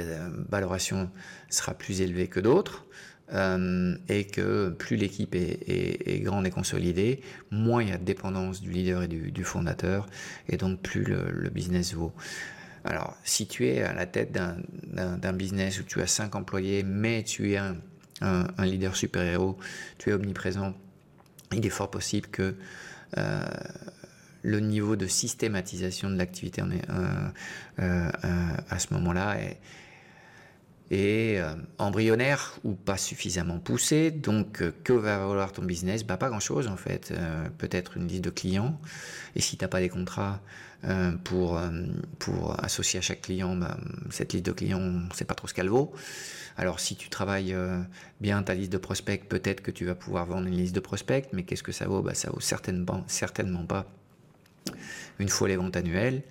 valoration 0.49 1.11
sera 1.49 1.75
plus 1.75 2.01
élevée 2.01 2.29
que 2.29 2.41
d'autres. 2.41 2.85
Euh, 3.35 3.97
et 4.11 4.25
que 4.27 4.69
plus 4.69 4.97
l'équipe 4.97 5.35
est, 5.35 6.21
grande 6.21 6.47
et 6.47 6.51
consolidée, 6.51 7.23
moins 7.51 7.83
il 7.83 7.89
y 7.89 7.93
a 7.93 7.97
de 7.97 8.05
dépendance 8.05 8.61
du 8.61 8.71
leader 8.71 9.03
et 9.03 9.09
du, 9.09 9.45
fondateur, 9.45 10.07
et 10.51 10.59
donc 10.59 10.81
plus 10.81 11.05
le, 11.05 11.49
business 11.49 11.95
vaut. 11.95 12.13
Alors, 12.85 13.17
si 13.25 13.47
tu 13.47 13.67
es 13.67 13.83
à 13.83 13.95
la 13.95 14.05
tête 14.05 14.33
d'un 14.33 15.33
business 15.33 15.81
où 15.81 15.85
tu 15.85 16.03
as 16.03 16.07
5 16.07 16.35
employés, 16.35 16.83
mais 16.83 17.23
tu 17.23 17.53
es 17.53 17.57
un, 17.57 17.77
leader 18.59 18.95
super-héros, 18.95 19.57
tu 19.97 20.11
es 20.11 20.13
omniprésent, 20.13 20.75
il 21.55 21.65
est 21.65 21.71
fort 21.71 21.91
possible 21.91 22.29
que 22.29 22.55
euh, 23.17 23.43
le 24.43 24.61
niveau 24.61 24.97
de 24.97 25.07
systématisation 25.07 26.11
de 26.11 26.17
l'activité 26.17 26.63
euh, 27.81 28.11
à 28.69 28.79
ce 28.79 28.93
moment-là 28.93 29.41
est, 29.41 29.59
et 30.91 31.41
euh, 31.41 31.55
embryonnaire 31.79 32.59
ou 32.65 32.73
pas 32.75 32.97
suffisamment 32.97 33.59
poussé. 33.59 34.11
Donc, 34.11 34.63
euh, 34.63 34.73
que 34.85 34.93
va 34.93 35.19
valoir 35.19 35.53
ton 35.53 35.63
business? 35.63 36.05
Bah, 36.05 36.17
Pas 36.17 36.29
grand-chose 36.29 36.69
en 36.69 36.77
fait. 36.77 37.13
Euh, 37.13 37.49
peut-être 37.59 37.97
une 37.97 38.09
liste 38.09 38.25
de 38.25 38.31
clients. 38.31 38.79
Et 39.35 39.41
si 39.41 39.57
tu 39.57 39.65
n'as 39.65 39.69
pas 39.69 39.81
des 39.81 39.89
contrats 39.89 40.41
pour, 41.23 41.61
pour 42.19 42.63
associer 42.65 42.99
à 42.99 43.03
chaque 43.03 43.23
client, 43.23 43.55
bah, 43.55 43.77
cette 44.11 44.33
liste 44.33 44.47
de 44.47 44.51
clients, 44.51 44.81
on 44.81 45.07
ne 45.07 45.13
sait 45.15 45.25
pas 45.25 45.35
trop 45.35 45.47
ce 45.47 45.55
qu'elle 45.55 45.69
vaut. 45.69 45.93
Alors, 46.57 46.81
si 46.81 46.97
tu 46.97 47.09
travailles 47.09 47.57
bien 48.21 48.43
ta 48.43 48.55
liste 48.55 48.73
de 48.73 48.79
prospects, 48.79 49.29
peut-être 49.29 49.63
que 49.63 49.71
tu 49.71 49.85
vas 49.85 49.95
pouvoir 49.95 50.27
vendre 50.27 50.49
une 50.49 50.57
liste 50.57 50.75
de 50.75 50.81
prospects. 50.81 51.29
Mais 51.33 51.45
qu'est-ce 51.45 51.63
que 51.63 51.71
ça 51.71 51.87
vaut? 51.87 52.03
Bah, 52.03 52.15
Ça 52.15 52.31
vaut 52.31 52.41
certainement, 52.41 53.05
certainement 53.07 53.65
pas 53.65 53.87
une 55.19 55.29
fois 55.29 55.49
les 55.49 55.57
ventes 55.57 55.77
annuelles 55.77 56.23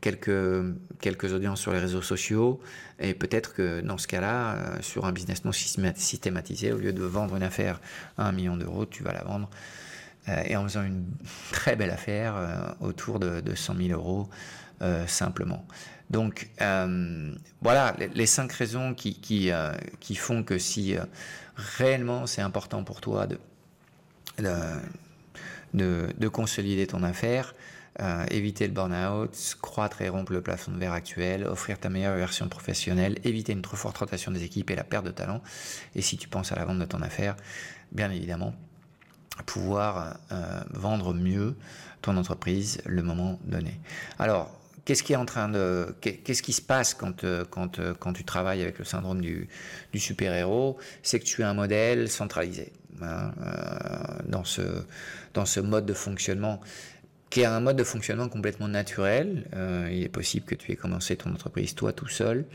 quelques, 0.00 0.74
quelques 1.00 1.32
audiences 1.32 1.60
sur 1.60 1.72
les 1.72 1.78
réseaux 1.78 2.02
sociaux, 2.02 2.60
et 2.98 3.14
peut-être 3.14 3.54
que 3.54 3.80
dans 3.80 3.98
ce 3.98 4.06
cas-là, 4.06 4.54
euh, 4.54 4.82
sur 4.82 5.04
un 5.04 5.12
business 5.12 5.44
non 5.44 5.52
systématisé, 5.52 6.72
au 6.72 6.78
lieu 6.78 6.92
de 6.92 7.02
vendre 7.02 7.36
une 7.36 7.42
affaire 7.42 7.80
à 8.16 8.28
un 8.28 8.32
million 8.32 8.56
d'euros, 8.56 8.86
tu 8.86 9.02
vas 9.02 9.12
la 9.12 9.22
vendre 9.22 9.50
euh, 10.28 10.42
et 10.46 10.56
en 10.56 10.64
faisant 10.64 10.82
une 10.82 11.04
très 11.52 11.76
belle 11.76 11.90
affaire 11.90 12.34
euh, 12.36 12.56
autour 12.80 13.18
de, 13.18 13.40
de, 13.40 13.54
100 13.54 13.76
000 13.76 13.88
euros 13.90 14.28
simplement. 15.06 15.66
Donc 16.10 16.50
voilà 17.62 17.96
les, 18.14 18.26
cinq 18.26 18.52
raisons 18.52 18.92
qui, 18.92 19.18
qui, 19.18 19.50
qui 20.00 20.14
font 20.16 20.42
que 20.42 20.58
si 20.58 20.96
réellement 21.56 22.26
c'est 22.26 22.42
important 22.42 22.84
pour 22.84 23.00
toi 23.00 23.26
de, 23.26 23.38
de, 25.72 26.08
de 26.14 26.28
consolider 26.28 26.86
ton 26.86 27.02
affaire, 27.02 27.54
euh, 28.00 28.26
éviter 28.30 28.66
le 28.66 28.72
burn-out, 28.72 29.56
croître 29.62 30.02
et 30.02 30.08
rompre 30.08 30.32
le 30.32 30.42
plafond 30.42 30.72
de 30.72 30.78
verre 30.78 30.92
actuel, 30.92 31.44
offrir 31.44 31.78
ta 31.78 31.88
meilleure 31.88 32.16
version 32.16 32.48
professionnelle, 32.48 33.18
éviter 33.24 33.52
une 33.52 33.62
trop 33.62 33.76
forte 33.76 33.96
rotation 33.96 34.30
des 34.32 34.42
équipes 34.42 34.70
et 34.70 34.76
la 34.76 34.84
perte 34.84 35.06
de 35.06 35.10
talent. 35.10 35.42
Et 35.94 36.02
si 36.02 36.16
tu 36.16 36.28
penses 36.28 36.52
à 36.52 36.56
la 36.56 36.64
vente 36.64 36.78
de 36.78 36.84
ton 36.84 37.00
affaire, 37.00 37.36
bien 37.92 38.10
évidemment, 38.10 38.54
pouvoir 39.46 40.18
euh, 40.32 40.60
vendre 40.70 41.14
mieux 41.14 41.56
ton 42.02 42.16
entreprise 42.16 42.80
le 42.84 43.02
moment 43.02 43.38
donné. 43.44 43.80
Alors, 44.18 44.54
qu'est-ce 44.84 45.02
qui 45.02 45.14
est 45.14 45.16
en 45.16 45.26
train 45.26 45.48
de, 45.48 45.94
qu'est-ce 46.00 46.42
qui 46.42 46.52
se 46.52 46.62
passe 46.62 46.94
quand, 46.94 47.24
euh, 47.24 47.44
quand, 47.48 47.80
quand 47.94 48.12
tu 48.12 48.24
travailles 48.24 48.62
avec 48.62 48.78
le 48.78 48.84
syndrome 48.84 49.20
du, 49.20 49.48
du 49.92 49.98
super-héros? 49.98 50.76
C'est 51.02 51.18
que 51.18 51.24
tu 51.24 51.42
as 51.42 51.48
un 51.48 51.54
modèle 51.54 52.10
centralisé. 52.10 52.72
Hein, 53.02 53.30
dans, 54.24 54.44
ce, 54.44 54.62
dans 55.34 55.44
ce 55.44 55.60
mode 55.60 55.84
de 55.84 55.92
fonctionnement 55.92 56.62
qui 57.36 57.44
un 57.44 57.60
mode 57.60 57.76
de 57.76 57.84
fonctionnement 57.84 58.30
complètement 58.30 58.66
naturel. 58.66 59.44
Euh, 59.54 59.90
il 59.92 60.02
est 60.02 60.08
possible 60.08 60.46
que 60.46 60.54
tu 60.54 60.72
aies 60.72 60.76
commencé 60.76 61.16
ton 61.16 61.30
entreprise 61.32 61.74
toi 61.74 61.92
tout 61.92 62.08
seul, 62.08 62.46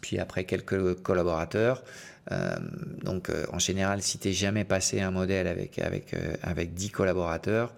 puis 0.00 0.18
après 0.18 0.44
quelques 0.44 0.94
collaborateurs. 1.02 1.84
Euh, 2.32 2.56
donc 3.02 3.28
euh, 3.28 3.44
en 3.52 3.58
général, 3.58 4.00
si 4.00 4.16
tu 4.18 4.28
n'es 4.28 4.34
jamais 4.34 4.64
passé 4.64 5.02
un 5.02 5.10
modèle 5.10 5.46
avec, 5.46 5.78
avec, 5.78 6.16
avec 6.42 6.72
10 6.72 6.90
collaborateurs, 6.90 7.74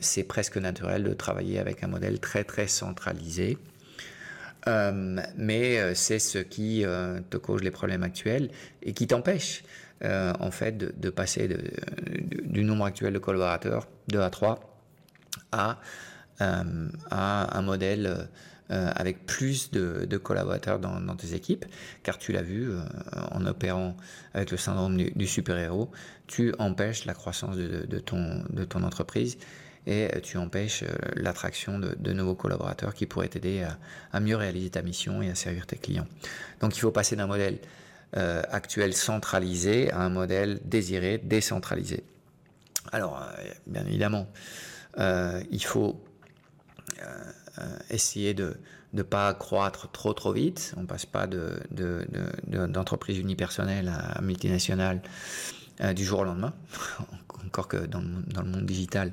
c'est 0.00 0.24
presque 0.24 0.58
naturel 0.58 1.02
de 1.02 1.14
travailler 1.14 1.58
avec 1.58 1.82
un 1.82 1.86
modèle 1.86 2.20
très 2.20 2.44
très 2.44 2.66
centralisé. 2.66 3.56
mais 4.66 5.94
c'est 5.94 6.18
ce 6.18 6.38
qui 6.38 6.84
te 7.30 7.36
cause 7.38 7.62
les 7.62 7.70
problèmes 7.70 8.02
actuels 8.02 8.50
et 8.82 8.92
qui 8.92 9.06
t'empêche 9.06 9.62
en 10.02 10.50
fait 10.50 10.78
de, 10.78 11.10
passer 11.10 11.48
du 12.44 12.64
nombre 12.64 12.86
actuel 12.86 13.12
de 13.12 13.18
collaborateurs 13.18 13.88
2 14.08 14.20
à 14.20 14.30
3 14.30 14.71
à, 15.52 15.78
euh, 16.40 16.88
à 17.10 17.58
un 17.58 17.62
modèle 17.62 18.28
euh, 18.70 18.90
avec 18.96 19.26
plus 19.26 19.70
de, 19.70 20.16
collaborateurs 20.16 20.78
dans, 20.78 21.16
tes 21.16 21.34
équipes, 21.34 21.66
car 22.02 22.18
tu 22.18 22.32
l'as 22.32 22.42
vu, 22.42 22.70
euh, 22.70 22.80
en 23.30 23.44
opérant 23.46 23.96
avec 24.34 24.50
le 24.50 24.56
syndrome 24.56 24.96
du, 24.96 25.26
super-héros, 25.26 25.90
tu 26.26 26.54
empêches 26.58 27.04
la 27.04 27.14
croissance 27.14 27.56
de, 27.56 27.98
ton, 27.98 28.82
entreprise 28.82 29.36
et 29.86 30.08
tu 30.22 30.38
empêches 30.38 30.84
l'attraction 31.16 31.78
de, 31.78 32.12
nouveaux 32.12 32.34
collaborateurs 32.34 32.94
qui 32.94 33.06
pourraient 33.06 33.28
t'aider 33.28 33.66
à, 34.12 34.20
mieux 34.20 34.36
réaliser 34.36 34.70
ta 34.70 34.82
mission 34.82 35.20
et 35.22 35.28
à 35.28 35.34
servir 35.34 35.66
tes 35.66 35.76
clients. 35.76 36.06
Donc 36.60 36.76
il 36.76 36.80
faut 36.80 36.92
passer 36.92 37.14
d'un 37.14 37.26
modèle 37.26 37.58
actuel 38.14 38.94
centralisé 38.94 39.90
à 39.90 40.00
un 40.00 40.08
modèle 40.08 40.60
désiré 40.64 41.18
décentralisé. 41.18 42.04
Alors, 42.92 43.26
bien 43.66 43.84
évidemment, 43.86 44.28
il 44.98 45.64
faut 45.64 46.02
euh, 47.00 47.32
euh, 47.58 47.76
essayer 47.90 48.32
de 48.32 48.56
ne 48.94 49.02
pas 49.02 49.34
croître 49.34 49.90
trop 49.92 50.14
trop 50.14 50.32
vite. 50.32 50.72
On 50.78 50.86
passe 50.86 51.04
pas 51.04 51.26
d'entreprise 51.26 53.16
de, 53.16 53.20
de, 53.20 53.26
unipersonnelle 53.26 53.88
à 53.88 54.22
multinationale 54.22 55.02
du 55.94 56.02
jour 56.02 56.20
au 56.20 56.24
lendemain. 56.24 56.54
Encore 57.46 57.68
que 57.68 57.76
dans, 57.76 58.02
dans, 58.02 58.40
le 58.40 58.48
monde 58.48 58.64
digital, 58.64 59.12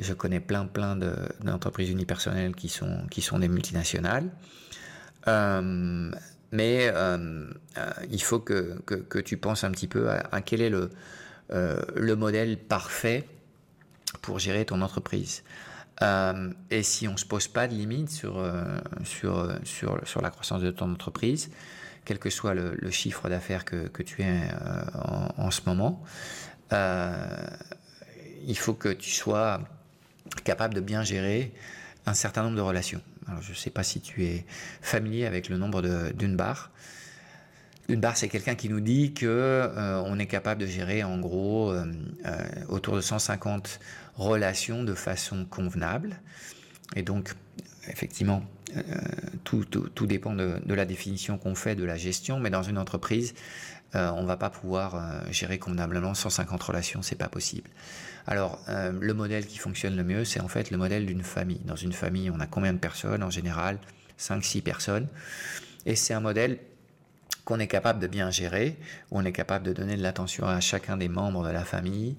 je 0.00 0.12
connais 0.14 0.40
plein 0.40 0.66
plein 0.66 0.96
d'entreprises 0.96 1.90
unipersonnelles 1.90 2.56
qui 2.56 2.68
sont, 2.68 3.06
qui 3.08 3.22
sont 3.22 3.38
des 3.38 3.48
multinationales. 3.48 4.30
mais 5.26 6.92
il 8.10 8.22
faut 8.22 8.40
que, 8.40 8.80
que, 8.84 8.96
que, 8.96 9.18
tu 9.20 9.36
penses 9.36 9.62
un 9.62 9.70
petit 9.70 9.86
peu 9.86 10.10
à, 10.10 10.28
à 10.32 10.40
quel 10.40 10.60
est 10.60 10.70
le, 10.70 10.90
le 11.50 12.14
modèle 12.16 12.58
parfait 12.58 13.28
pour 14.20 14.38
gérer 14.38 14.64
ton 14.64 14.80
entreprise. 14.82 15.42
Euh, 16.02 16.52
et 16.70 16.82
si 16.82 17.08
on 17.08 17.12
ne 17.12 17.16
se 17.18 17.26
pose 17.26 17.48
pas 17.48 17.68
de 17.68 17.74
limite 17.74 18.10
sur, 18.10 18.38
euh, 18.38 18.78
sur, 19.04 19.52
sur, 19.64 20.00
sur, 20.06 20.22
la 20.22 20.30
croissance 20.30 20.62
de 20.62 20.70
ton 20.70 20.90
entreprise, 20.90 21.50
quel 22.04 22.18
que 22.18 22.30
soit 22.30 22.54
le, 22.54 22.90
chiffre 22.90 23.28
d'affaires 23.28 23.64
que, 23.64 24.02
tu 24.02 24.22
es 24.22 24.26
euh, 24.26 24.82
en, 24.94 25.46
en, 25.46 25.50
ce 25.50 25.60
moment, 25.66 26.02
il 28.46 28.56
faut 28.56 28.74
que 28.74 28.88
tu 28.88 29.10
sois 29.10 29.60
capable 30.44 30.74
de 30.74 30.80
bien 30.80 31.02
gérer 31.02 31.52
un 32.06 32.14
certain 32.14 32.42
nombre 32.42 32.56
de 32.56 32.62
relations. 32.62 33.02
Alors, 33.28 33.42
je 33.42 33.50
ne 33.50 33.56
sais 33.56 33.70
pas 33.70 33.82
si 33.82 34.00
tu 34.00 34.24
es 34.24 34.46
familier 34.80 35.26
avec 35.26 35.48
le 35.50 35.58
nombre 35.58 35.82
d'une 36.12 36.36
barre. 36.36 36.70
Une 37.90 38.00
barre, 38.00 38.16
c'est 38.16 38.28
quelqu'un 38.28 38.54
qui 38.54 38.68
nous 38.68 38.78
dit 38.78 39.14
que 39.14 39.26
euh, 39.26 40.00
on 40.06 40.20
est 40.20 40.26
capable 40.26 40.60
de 40.60 40.66
gérer 40.66 41.02
en 41.02 41.18
gros 41.18 41.72
euh, 41.72 41.84
euh, 42.24 42.38
autour 42.68 42.94
de 42.94 43.00
150 43.00 43.80
relations 44.14 44.84
de 44.84 44.94
façon 44.94 45.44
convenable. 45.44 46.20
Et 46.94 47.02
donc, 47.02 47.34
effectivement, 47.88 48.44
tout, 49.42 49.64
tout, 49.64 50.06
dépend 50.06 50.34
de, 50.34 50.60
la 50.68 50.84
définition 50.84 51.36
qu'on 51.36 51.56
fait 51.56 51.74
de 51.74 51.82
la 51.82 51.96
gestion, 51.96 52.38
mais 52.38 52.50
dans 52.50 52.62
une 52.62 52.78
entreprise, 52.78 53.34
on 53.94 54.24
va 54.24 54.36
pas 54.36 54.50
pouvoir 54.50 55.22
gérer 55.30 55.58
convenablement 55.58 56.14
150 56.14 56.62
relations, 56.62 57.02
c'est 57.02 57.16
pas 57.16 57.28
possible. 57.28 57.70
Alors, 58.26 58.60
le 58.68 59.12
modèle 59.14 59.46
qui 59.46 59.58
fonctionne 59.58 59.96
le 59.96 60.02
mieux, 60.02 60.24
c'est 60.24 60.40
en 60.40 60.48
fait 60.48 60.72
le 60.72 60.78
modèle 60.78 61.06
d'une 61.06 61.22
famille. 61.22 61.60
Dans 61.64 61.76
une 61.76 61.92
famille, 61.92 62.28
on 62.30 62.40
a 62.40 62.46
combien 62.46 62.72
de 62.72 62.78
personnes? 62.78 63.22
En 63.22 63.30
général, 63.30 63.78
5-6 64.18 64.62
personnes. 64.62 65.06
Et 65.86 65.94
c'est 65.94 66.14
un 66.14 66.20
modèle 66.20 66.58
qu'on 67.50 67.58
est 67.58 67.66
capable 67.66 67.98
de 67.98 68.06
bien 68.06 68.30
gérer, 68.30 68.76
on 69.10 69.24
est 69.24 69.32
capable 69.32 69.66
de 69.66 69.72
donner 69.72 69.96
de 69.96 70.02
l'attention 70.02 70.46
à 70.46 70.60
chacun 70.60 70.96
des 70.96 71.08
membres 71.08 71.44
de 71.44 71.50
la 71.50 71.64
famille 71.64 72.14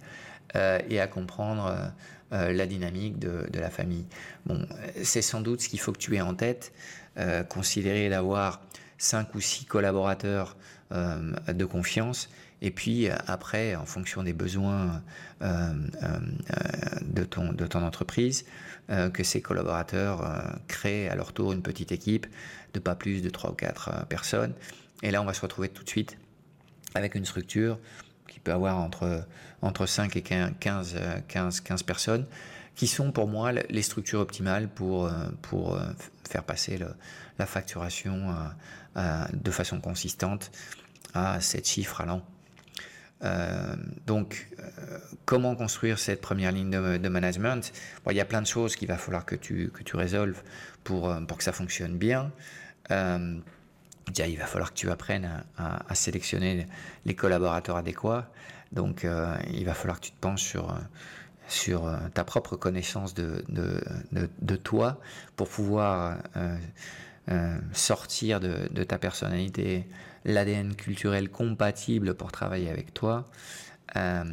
euh, 0.58 0.78
et 0.90 1.00
à 1.00 1.08
comprendre 1.08 1.68
euh, 1.68 1.88
euh, 2.34 2.52
la 2.52 2.66
dynamique 2.66 3.18
de, 3.18 3.48
la 3.54 3.70
famille. 3.70 4.06
Bon, 4.46 4.68
c'est 5.04 5.22
sans 5.22 5.40
doute 5.40 5.62
ce 5.62 5.70
qu'il 5.70 5.80
faut 5.80 5.94
que 5.94 6.00
tu 6.00 6.18
aies 6.18 6.22
en 6.22 6.34
tête, 6.34 6.74
considérer 7.48 8.10
d'avoir 8.10 8.60
cinq 8.98 9.34
ou 9.34 9.40
six 9.40 9.64
collaborateurs 9.66 10.58
de 10.92 11.66
confiance 11.66 12.30
et 12.62 12.72
puis 12.72 13.10
après, 13.10 13.76
en 13.76 13.86
fonction 13.86 14.24
des 14.24 14.34
besoins 14.34 15.02
de, 15.42 17.24
ton, 17.24 17.52
de 17.52 17.68
ton 17.68 17.84
entreprise, 17.84 18.46
que 18.88 19.24
ces 19.24 19.42
collaborateurs 19.42 20.58
créent 20.70 21.10
à 21.10 21.16
leur 21.16 21.34
tour 21.34 21.52
une 21.52 21.62
petite 21.62 21.92
équipe 21.92 22.28
de 22.74 22.80
pas 22.80 22.96
plus 22.96 23.22
de 23.22 23.30
3 23.30 23.52
ou 23.52 23.56
4 23.56 24.06
personnes. 24.08 24.54
Et 25.04 25.12
là, 25.12 25.22
on 25.22 25.26
va 25.26 25.34
se 25.34 25.42
retrouver 25.42 25.70
tout 25.70 25.84
de 25.84 25.90
suite 25.90 26.18
avec 26.94 27.16
une 27.16 27.26
structure 27.26 27.80
qui 28.28 28.40
peut 28.40 28.52
avoir 28.52 28.78
entre, 28.78 29.26
entre 29.62 29.86
5 29.86 30.16
et 30.16 30.22
15, 30.22 30.54
15, 31.28 31.62
15 31.62 31.84
personnes, 31.84 32.26
qui 32.76 32.88
sont 32.88 33.12
pour 33.12 33.28
moi 33.28 33.52
les 33.52 33.82
structures 33.82 34.20
optimales 34.20 34.70
pour, 34.70 35.12
pour 35.42 35.78
faire 36.30 36.44
passer 36.44 36.80
la 37.38 37.46
facturation 37.46 38.34
de 38.96 39.52
façon 39.52 39.82
consistante 39.82 40.52
à 41.14 41.42
7 41.42 41.68
chiffres 41.68 42.02
à 42.02 42.06
l'an. 42.06 42.22
Euh, 43.24 43.76
donc, 44.08 44.48
euh, 44.60 44.98
comment 45.26 45.56
construire 45.56 46.00
cette 46.00 46.22
première 46.22 46.52
ligne 46.52 46.72
de, 46.72 47.10
management? 47.10 47.72
Il 48.10 48.16
y 48.16 48.22
a 48.22 48.26
plein 48.26 48.42
de 48.42 48.48
choses 48.48 48.76
qu'il 48.76 48.88
va 48.88 48.98
falloir 48.98 49.26
que 49.26 49.36
tu, 49.36 49.70
que 49.70 49.84
tu 49.84 49.96
résolves 49.96 50.42
pour, 50.84 51.10
euh, 51.10 51.22
pour 51.22 51.38
que 51.38 51.44
ça 51.44 51.52
fonctionne 51.52 51.98
bien. 51.98 52.32
Déjà, 54.08 54.28
il 54.28 54.38
va 54.38 54.46
falloir 54.46 54.72
que 54.72 54.78
tu 54.78 54.90
apprennes 54.90 55.30
à, 55.58 55.96
sélectionner 55.96 56.68
les 57.06 57.16
collaborateurs 57.16 57.76
adéquats. 57.76 58.30
Donc, 58.72 59.06
il 59.54 59.66
va 59.66 59.74
falloir 59.74 60.00
que 60.00 60.06
tu 60.06 60.12
te 60.12 60.20
penches 60.20 60.44
sur, 60.44 60.76
sur 61.48 61.92
ta 62.14 62.24
propre 62.24 62.56
connaissance 62.56 63.14
de, 63.14 63.44
de, 63.50 64.30
de, 64.42 64.56
toi 64.56 65.00
pour 65.36 65.50
pouvoir 65.50 66.18
sortir 67.74 68.40
de, 68.40 68.84
ta 68.84 68.98
personnalité 68.98 69.86
l'ADN 70.26 70.76
culturel 70.76 71.30
compatible 71.30 72.14
pour 72.14 72.32
travailler 72.32 72.70
avec 72.70 72.94
toi. 72.94 73.30
Euh, 73.96 74.24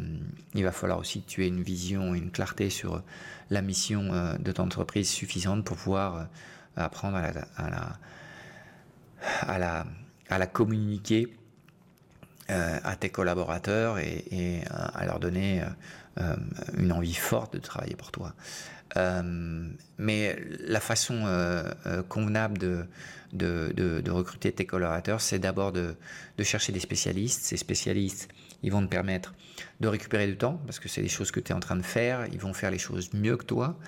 il 0.55 0.63
va 0.63 0.73
falloir 0.73 0.99
aussi 0.99 1.23
que 1.23 1.29
tu 1.29 1.45
aies 1.45 1.49
une 1.49 1.63
vision, 1.63 2.15
une 2.15 2.31
clarté 2.31 2.71
sur 2.71 3.03
la 3.51 3.63
mission 3.63 4.13
euh, 4.13 4.37
de 4.39 4.53
ton 4.53 4.65
entreprise 4.65 5.11
suffisante 5.11 5.65
pour 5.65 5.77
pouvoir 5.77 6.17
euh, 6.17 6.25
apprendre 6.77 7.17
à 7.17 7.33
la, 7.33 7.99
à 9.43 9.59
la, 9.59 10.47
communiquer 10.47 11.29
à 12.49 12.97
tes 12.97 13.11
collaborateurs 13.11 13.99
et, 13.99 14.63
à 14.71 15.05
leur 15.05 15.21
donner 15.21 15.63
une 16.77 16.93
envie 16.93 17.15
forte 17.15 17.55
de 17.55 17.59
travailler 17.59 17.97
pour 17.97 18.11
toi. 18.11 18.35
mais 19.99 20.39
la 20.67 20.81
façon 20.81 21.25
convenable 22.09 22.59
de, 22.59 22.87
de, 23.33 24.11
recruter 24.11 24.53
tes 24.53 24.67
collaborateurs, 24.67 25.21
c'est 25.21 25.39
d'abord 25.39 25.73
de, 25.73 25.95
chercher 26.43 26.73
des 26.73 26.81
spécialistes. 26.81 27.43
Ces 27.43 27.57
spécialistes, 27.57 28.29
ils 28.63 28.73
vont 28.73 28.83
te 28.83 28.89
permettre 28.91 29.35
de 29.81 29.89
récupérer 29.89 30.27
du 30.27 30.37
temps, 30.37 30.61
parce 30.67 30.79
que 30.79 30.89
c'est 30.89 31.03
des 31.03 31.09
choses 31.09 31.31
que 31.31 31.41
tu 31.41 31.53
es 31.53 31.55
en 31.55 31.61
train 31.61 31.77
de 31.77 31.83
faire, 31.83 32.27
ils 32.33 32.39
vont 32.39 32.55
faire 32.55 32.71
les 32.71 32.79
choses 32.79 33.13
mieux 33.13 33.37
que 33.37 33.45
toi, 33.45 33.79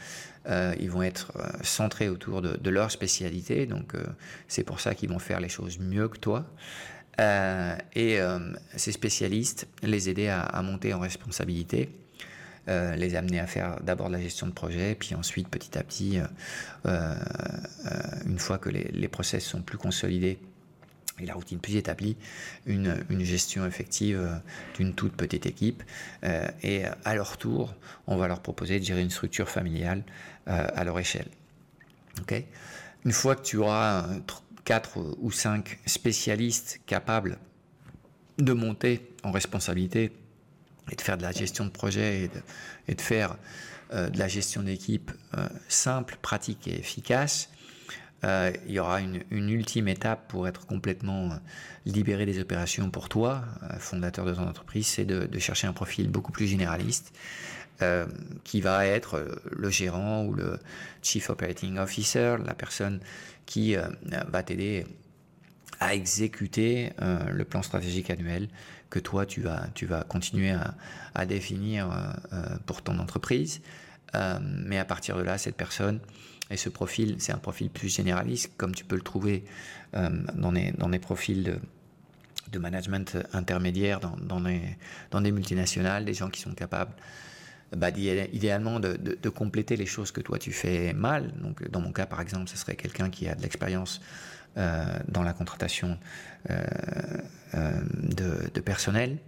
euh, 0.48 0.74
ils 0.80 0.90
vont 0.90 1.02
être 1.02 1.32
euh, 1.36 1.48
centrés 1.62 2.08
autour 2.08 2.40
de, 2.40 2.70
leur 2.70 2.90
spécialité, 2.90 3.66
donc 3.66 3.94
euh, 3.94 4.04
c'est 4.48 4.64
pour 4.64 4.80
ça 4.80 4.94
qu'ils 4.94 5.10
vont 5.10 5.18
faire 5.18 5.38
les 5.40 5.50
choses 5.50 5.78
mieux 5.78 6.08
que 6.08 6.18
toi. 6.18 6.46
et 7.94 8.18
ces 8.76 8.92
spécialistes, 8.92 9.68
les 9.82 10.08
aider 10.08 10.28
à 10.28 10.62
monter 10.62 10.94
en 10.94 11.00
responsabilité 11.00 11.90
les 12.66 13.14
amener 13.14 13.40
à 13.40 13.46
faire 13.46 13.78
d'abord 13.82 14.08
la 14.08 14.20
gestion 14.20 14.46
de 14.46 14.52
projet, 14.52 14.94
puis 14.94 15.14
ensuite 15.14 15.48
petit 15.48 15.76
à 15.76 15.82
petit, 15.82 16.18
une 16.86 18.38
fois 18.38 18.56
que 18.56 18.70
les, 18.70 19.08
process 19.08 19.44
sont 19.44 19.60
plus 19.60 19.76
consolidés 19.76 20.38
et 21.20 21.26
la 21.26 21.34
routine 21.34 21.58
plus 21.58 21.76
établie, 21.76 22.16
une, 22.66 23.04
gestion 23.20 23.66
effective 23.66 24.40
d'une 24.76 24.94
toute 24.94 25.14
petite 25.14 25.46
équipe. 25.46 25.82
et 26.62 26.84
à 27.04 27.14
leur 27.14 27.36
tour, 27.36 27.74
on 28.06 28.16
va 28.16 28.28
leur 28.28 28.40
proposer 28.40 28.80
de 28.80 28.84
gérer 28.84 29.02
une 29.02 29.10
structure 29.10 29.48
familiale 29.48 30.02
à 30.46 30.84
leur 30.84 30.98
échelle. 30.98 31.28
une 33.04 33.12
fois 33.12 33.36
que 33.36 33.42
tu 33.42 33.58
auras 33.58 34.06
quatre 34.64 34.98
ou 35.20 35.30
cinq 35.30 35.78
spécialistes 35.86 36.80
capables 36.86 37.38
de 38.38 38.52
monter 38.52 39.12
en 39.22 39.30
responsabilité 39.30 40.12
et 40.90 40.96
de 40.96 41.00
faire 41.00 41.18
de 41.18 41.22
la 41.22 41.32
gestion 41.32 41.64
de 41.64 41.70
projet 41.70 42.30
et 42.86 42.94
de, 42.94 43.00
faire 43.00 43.36
euh, 43.92 44.08
de 44.08 44.18
la 44.18 44.28
gestion 44.28 44.62
d'équipe 44.62 45.10
euh, 45.36 45.48
simple, 45.68 46.16
pratique 46.20 46.66
et 46.66 46.78
efficace, 46.78 47.50
euh, 48.24 48.52
il 48.66 48.72
y 48.72 48.78
aura 48.78 49.00
une, 49.00 49.22
ultime 49.30 49.88
étape 49.88 50.28
pour 50.28 50.46
être 50.46 50.66
complètement 50.66 51.30
libéré 51.86 52.26
des 52.26 52.38
opérations 52.38 52.90
pour 52.90 53.08
toi, 53.08 53.44
fondateur 53.78 54.24
de 54.24 54.34
ton 54.34 54.46
entreprise, 54.46 54.86
c'est 54.86 55.04
de, 55.04 55.38
chercher 55.38 55.66
un 55.66 55.72
profil 55.72 56.10
beaucoup 56.10 56.32
plus 56.32 56.46
généraliste 56.46 57.14
qui 58.44 58.60
va 58.60 58.84
être 58.84 59.40
le 59.50 59.70
gérant 59.70 60.26
ou 60.26 60.34
le 60.34 60.58
chief 61.00 61.30
operating 61.30 61.78
officer, 61.78 62.36
la 62.44 62.52
personne 62.52 63.00
qui 63.46 63.74
va 64.04 64.42
t'aider 64.42 64.86
à 65.80 65.94
exécuter 65.94 66.90
le 67.00 67.42
plan 67.44 67.62
stratégique 67.62 68.10
annuel 68.10 68.48
que 68.90 68.98
toi 68.98 69.24
tu 69.24 69.40
vas, 69.40 70.04
continuer 70.08 70.54
à, 71.14 71.26
définir 71.26 71.90
euh, 71.90 71.96
euh, 72.32 72.56
pour 72.66 72.82
ton 72.82 72.98
entreprise. 72.98 73.62
Euh, 74.14 74.38
mais 74.42 74.78
à 74.78 74.84
partir 74.84 75.16
de 75.16 75.22
là, 75.22 75.38
cette 75.38 75.56
personne 75.56 76.00
et 76.50 76.56
ce 76.56 76.68
profil, 76.68 77.16
c'est 77.18 77.32
un 77.32 77.38
profil 77.38 77.70
plus 77.70 77.88
généraliste, 77.88 78.52
comme 78.56 78.74
tu 78.74 78.84
peux 78.84 78.96
le 78.96 79.02
trouver 79.02 79.44
dans, 79.92 80.52
les, 80.52 80.72
dans 80.72 80.90
profils 80.98 81.42
de, 81.42 81.58
de 82.52 82.58
management 82.58 83.16
intermédiaire 83.32 84.00
dans, 84.00 84.16
dans, 84.16 85.20
des 85.20 85.32
multinationales, 85.32 86.04
des 86.04 86.14
gens 86.14 86.28
qui 86.30 86.40
sont 86.40 86.54
capables 86.54 86.92
bah, 87.76 87.90
idéalement 87.90 88.80
de, 88.80 88.96
de, 88.96 89.28
compléter 89.28 89.76
les 89.76 89.86
choses 89.86 90.10
que 90.12 90.20
toi 90.20 90.38
tu 90.38 90.52
fais 90.52 90.92
mal. 90.92 91.32
Donc 91.40 91.68
dans 91.70 91.80
mon 91.80 91.92
cas 91.92 92.06
par 92.06 92.20
exemple, 92.20 92.48
ce 92.48 92.56
serait 92.56 92.76
quelqu'un 92.76 93.10
qui 93.10 93.28
a 93.28 93.34
de 93.34 93.42
l'expérience 93.42 94.00
dans 94.56 95.22
la 95.22 95.32
contratation 95.32 95.98
euh, 97.54 97.80
de, 97.94 98.60
personnel 98.60 99.18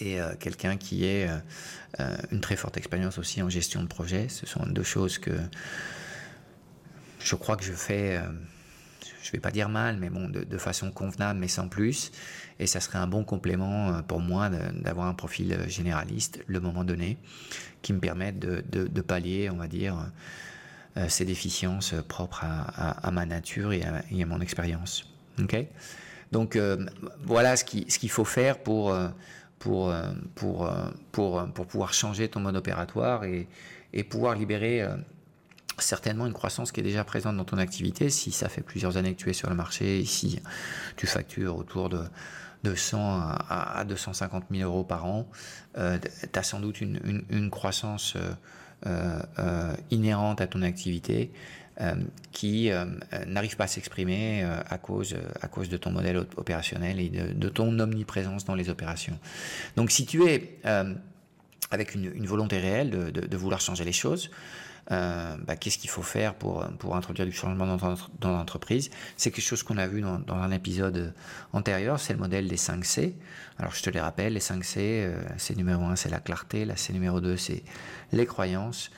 et 0.00 0.20
euh, 0.20 0.34
quelqu'un 0.40 0.76
qui 0.76 1.04
ait 1.04 1.28
euh, 2.00 2.16
une 2.32 2.40
très 2.40 2.56
forte 2.56 2.76
expérience 2.76 3.18
aussi 3.18 3.40
en 3.42 3.48
gestion 3.48 3.80
de 3.80 3.86
projet. 3.86 4.28
Ce 4.28 4.44
sont 4.44 4.66
deux 4.66 4.82
choses 4.82 5.18
que 5.18 5.30
je 7.24 7.34
crois 7.34 7.56
que 7.56 7.64
je 7.64 7.72
fais, 7.72 8.20
je 9.22 9.32
vais 9.32 9.40
pas 9.40 9.50
dire 9.50 9.68
mal, 9.68 9.96
mais 9.98 10.10
bon, 10.10 10.28
de, 10.28 10.58
façon 10.58 10.90
convenable, 10.90 11.40
mais 11.40 11.48
sans 11.48 11.68
plus. 11.68 12.12
Et 12.58 12.66
ça 12.66 12.80
serait 12.80 12.98
un 12.98 13.06
bon 13.06 13.24
complément 13.24 14.02
pour 14.02 14.20
moi 14.20 14.48
d'avoir 14.48 15.06
un 15.06 15.14
profil 15.14 15.58
généraliste, 15.68 16.42
le 16.46 16.60
moment 16.60 16.84
donné, 16.84 17.18
qui 17.82 17.92
me 17.92 17.98
permette 17.98 18.38
de, 18.38 19.00
pallier, 19.00 19.50
on 19.50 19.56
va 19.56 19.68
dire, 19.68 19.96
ces 21.08 21.24
déficiences 21.24 21.94
propres 22.08 22.44
à, 22.44 23.10
ma 23.10 23.26
nature 23.26 23.72
et 23.72 23.82
à, 23.82 24.26
mon 24.26 24.40
expérience. 24.40 25.04
ok? 25.40 25.66
Donc 26.32 26.56
euh, 26.56 26.84
voilà 27.22 27.56
ce 27.56 27.64
qu'il 27.64 28.10
faut 28.10 28.24
faire 28.24 28.58
pour, 28.58 28.92
euh, 28.92 29.08
pour, 29.58 29.90
euh, 29.90 30.02
pour, 30.34 30.68
pour, 31.12 31.46
pour, 31.52 31.66
pouvoir 31.66 31.92
changer 31.92 32.28
ton 32.28 32.40
mode 32.40 32.56
opératoire 32.56 33.24
et 33.24 34.04
pouvoir 34.04 34.34
libérer 34.34 34.84
certainement 35.82 36.26
une 36.26 36.32
croissance 36.32 36.72
qui 36.72 36.80
est 36.80 36.84
déjà 36.84 37.04
présente 37.04 37.36
dans 37.36 37.44
ton 37.44 37.58
activité. 37.58 38.10
Si 38.10 38.32
ça 38.32 38.48
fait 38.48 38.62
plusieurs 38.62 38.96
années 38.96 39.14
que 39.14 39.20
tu 39.20 39.30
es 39.30 39.32
sur 39.32 39.50
le 39.50 39.56
marché, 39.56 39.98
ici 39.98 40.40
tu 40.96 41.06
factures 41.06 41.56
autour 41.56 41.88
de, 41.88 42.02
de 42.64 42.74
100 42.74 42.98
à, 43.48 43.84
250 43.86 44.44
000 44.50 44.68
euros 44.68 44.84
par 44.84 45.06
an, 45.06 45.28
euh, 45.78 45.98
tu 46.00 46.38
as 46.38 46.42
sans 46.42 46.60
doute 46.60 46.80
une, 46.80 47.50
croissance 47.50 48.14
euh, 48.86 49.18
euh, 49.38 49.74
inhérente 49.90 50.40
à 50.40 50.46
ton 50.46 50.62
activité 50.62 51.30
euh, 51.80 51.94
qui 52.32 52.70
euh, 52.70 52.84
n'arrive 53.26 53.56
pas 53.56 53.64
à 53.64 53.66
s'exprimer 53.66 54.44
euh, 54.44 54.60
à, 54.68 54.76
cause, 54.76 55.14
de 55.14 55.76
ton 55.78 55.90
modèle 55.90 56.18
opérationnel 56.36 57.00
et 57.00 57.08
de, 57.08 57.48
ton 57.48 57.78
omniprésence 57.78 58.44
dans 58.44 58.54
les 58.54 58.68
opérations. 58.68 59.18
Donc 59.76 59.90
si 59.90 60.04
tu 60.04 60.22
es 60.26 60.58
avec 61.70 61.94
une, 61.94 62.26
volonté 62.26 62.58
réelle 62.58 62.90
de, 62.90 63.36
vouloir 63.38 63.62
changer 63.62 63.84
les 63.84 63.92
choses, 63.92 64.30
euh, 64.90 65.36
bah, 65.46 65.56
qu'est-ce 65.56 65.78
qu'il 65.78 65.90
faut 65.90 66.02
faire 66.02 66.34
pour, 66.34 66.64
introduire 66.94 67.26
du 67.26 67.32
changement 67.32 67.76
dans, 68.20 68.30
l'entreprise? 68.30 68.90
C'est 69.16 69.30
quelque 69.30 69.44
chose 69.44 69.62
qu'on 69.62 69.78
a 69.78 69.86
vu 69.86 70.00
dans, 70.00 70.34
un 70.34 70.50
épisode 70.50 71.14
antérieur, 71.52 72.00
c'est 72.00 72.12
le 72.12 72.18
modèle 72.18 72.48
des 72.48 72.56
5 72.56 72.84
C. 72.84 73.16
Alors 73.58 73.74
je 73.74 73.82
te 73.82 73.90
les 73.90 74.00
rappelle, 74.00 74.34
les 74.34 74.40
5 74.40 74.64
C, 74.64 74.80
euh, 74.80 75.22
c'est 75.36 75.56
numéro 75.56 75.84
1, 75.84 75.96
c'est 75.96 76.10
la 76.10 76.20
clarté, 76.20 76.64
la 76.64 76.76
C 76.76 76.92
numéro 76.92 77.20
2, 77.20 77.36
c'est 77.36 77.62
les 78.12 78.26
croyances, 78.26 78.90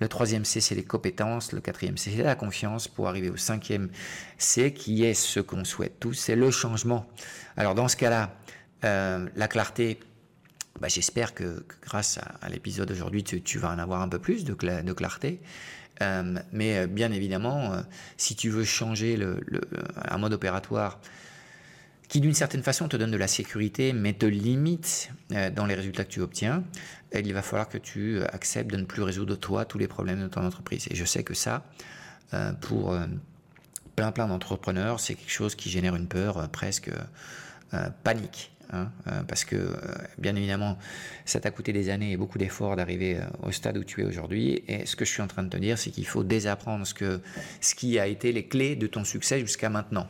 le 0.00 0.08
troisième 0.08 0.44
C, 0.44 0.60
c'est 0.60 0.74
les 0.74 0.84
compétences. 0.84 1.52
Le 1.52 1.60
quatrième 1.60 1.96
C, 1.96 2.12
c'est 2.16 2.22
la 2.22 2.34
confiance. 2.34 2.88
Pour 2.88 3.08
arriver 3.08 3.30
au 3.30 3.36
cinquième 3.36 3.90
C, 4.38 4.72
qui 4.72 5.04
est 5.04 5.14
ce 5.14 5.40
qu'on 5.40 5.64
souhaite 5.64 6.00
tous, 6.00 6.14
c'est 6.14 6.36
le 6.36 6.50
changement. 6.50 7.06
Alors 7.56 7.74
dans 7.74 7.88
ce 7.88 7.96
cas-là, 7.96 8.34
euh, 8.84 9.28
la 9.36 9.48
clarté, 9.48 10.00
bah, 10.80 10.88
j'espère 10.88 11.34
que, 11.34 11.64
grâce 11.82 12.18
à, 12.40 12.48
l'épisode 12.48 12.88
d'aujourd'hui, 12.88 13.24
tu, 13.24 13.58
vas 13.58 13.70
en 13.70 13.78
avoir 13.78 14.00
un 14.02 14.08
peu 14.08 14.18
plus 14.18 14.44
de, 14.44 14.54
clarté. 14.54 15.40
Euh, 16.02 16.34
mais 16.52 16.78
euh, 16.78 16.86
bien 16.86 17.12
évidemment, 17.12 17.72
si 18.16 18.34
tu 18.34 18.50
veux 18.50 18.64
changer 18.64 19.18
un 19.96 20.18
mode 20.18 20.32
opératoire 20.32 20.98
qui 22.08 22.20
d'une 22.20 22.34
certaine 22.34 22.62
façon 22.62 22.88
te 22.88 22.96
donne 22.96 23.10
de 23.10 23.16
la 23.16 23.28
sécurité, 23.28 23.92
mais 23.92 24.12
te 24.12 24.26
limite 24.26 25.10
euh, 25.32 25.50
dans 25.50 25.66
les 25.66 25.74
résultats 25.74 26.04
que 26.04 26.10
tu 26.10 26.20
obtiens, 26.20 26.62
il 27.12 27.32
va 27.32 27.42
falloir 27.42 27.68
que 27.68 27.78
tu 27.78 28.22
acceptes 28.22 28.70
de 28.70 28.76
ne 28.76 28.84
plus 28.84 29.02
résoudre 29.02 29.36
toi 29.36 29.64
tous 29.64 29.78
les 29.78 29.88
problèmes 29.88 30.20
de 30.20 30.28
ton 30.28 30.44
entreprise. 30.44 30.86
Et 30.90 30.96
je 30.96 31.04
sais 31.04 31.22
que 31.22 31.34
ça, 31.34 31.64
euh, 32.32 32.52
pour 32.52 32.92
euh, 32.92 33.06
plein 33.96 34.12
plein 34.12 34.26
d'entrepreneurs, 34.26 35.00
c'est 35.00 35.14
quelque 35.14 35.30
chose 35.30 35.54
qui 35.54 35.70
génère 35.70 35.96
une 35.96 36.08
peur 36.08 36.48
presque 36.50 36.90
panique. 38.04 38.53
Hein, 38.74 38.90
parce 39.28 39.44
que 39.44 39.76
bien 40.18 40.34
évidemment, 40.34 40.78
ça 41.24 41.40
t'a 41.40 41.50
coûté 41.50 41.72
des 41.72 41.90
années 41.90 42.12
et 42.12 42.16
beaucoup 42.16 42.38
d'efforts 42.38 42.76
d'arriver 42.76 43.18
au 43.42 43.52
stade 43.52 43.78
où 43.78 43.84
tu 43.84 44.00
es 44.02 44.04
aujourd'hui. 44.04 44.62
Et 44.68 44.86
ce 44.86 44.96
que 44.96 45.04
je 45.04 45.10
suis 45.10 45.22
en 45.22 45.28
train 45.28 45.42
de 45.42 45.48
te 45.48 45.56
dire, 45.56 45.78
c'est 45.78 45.90
qu'il 45.90 46.06
faut 46.06 46.24
désapprendre 46.24 46.86
ce, 46.86 46.94
que, 46.94 47.20
ce 47.60 47.74
qui 47.74 47.98
a 47.98 48.06
été 48.06 48.32
les 48.32 48.46
clés 48.46 48.76
de 48.76 48.86
ton 48.86 49.04
succès 49.04 49.40
jusqu'à 49.40 49.70
maintenant 49.70 50.08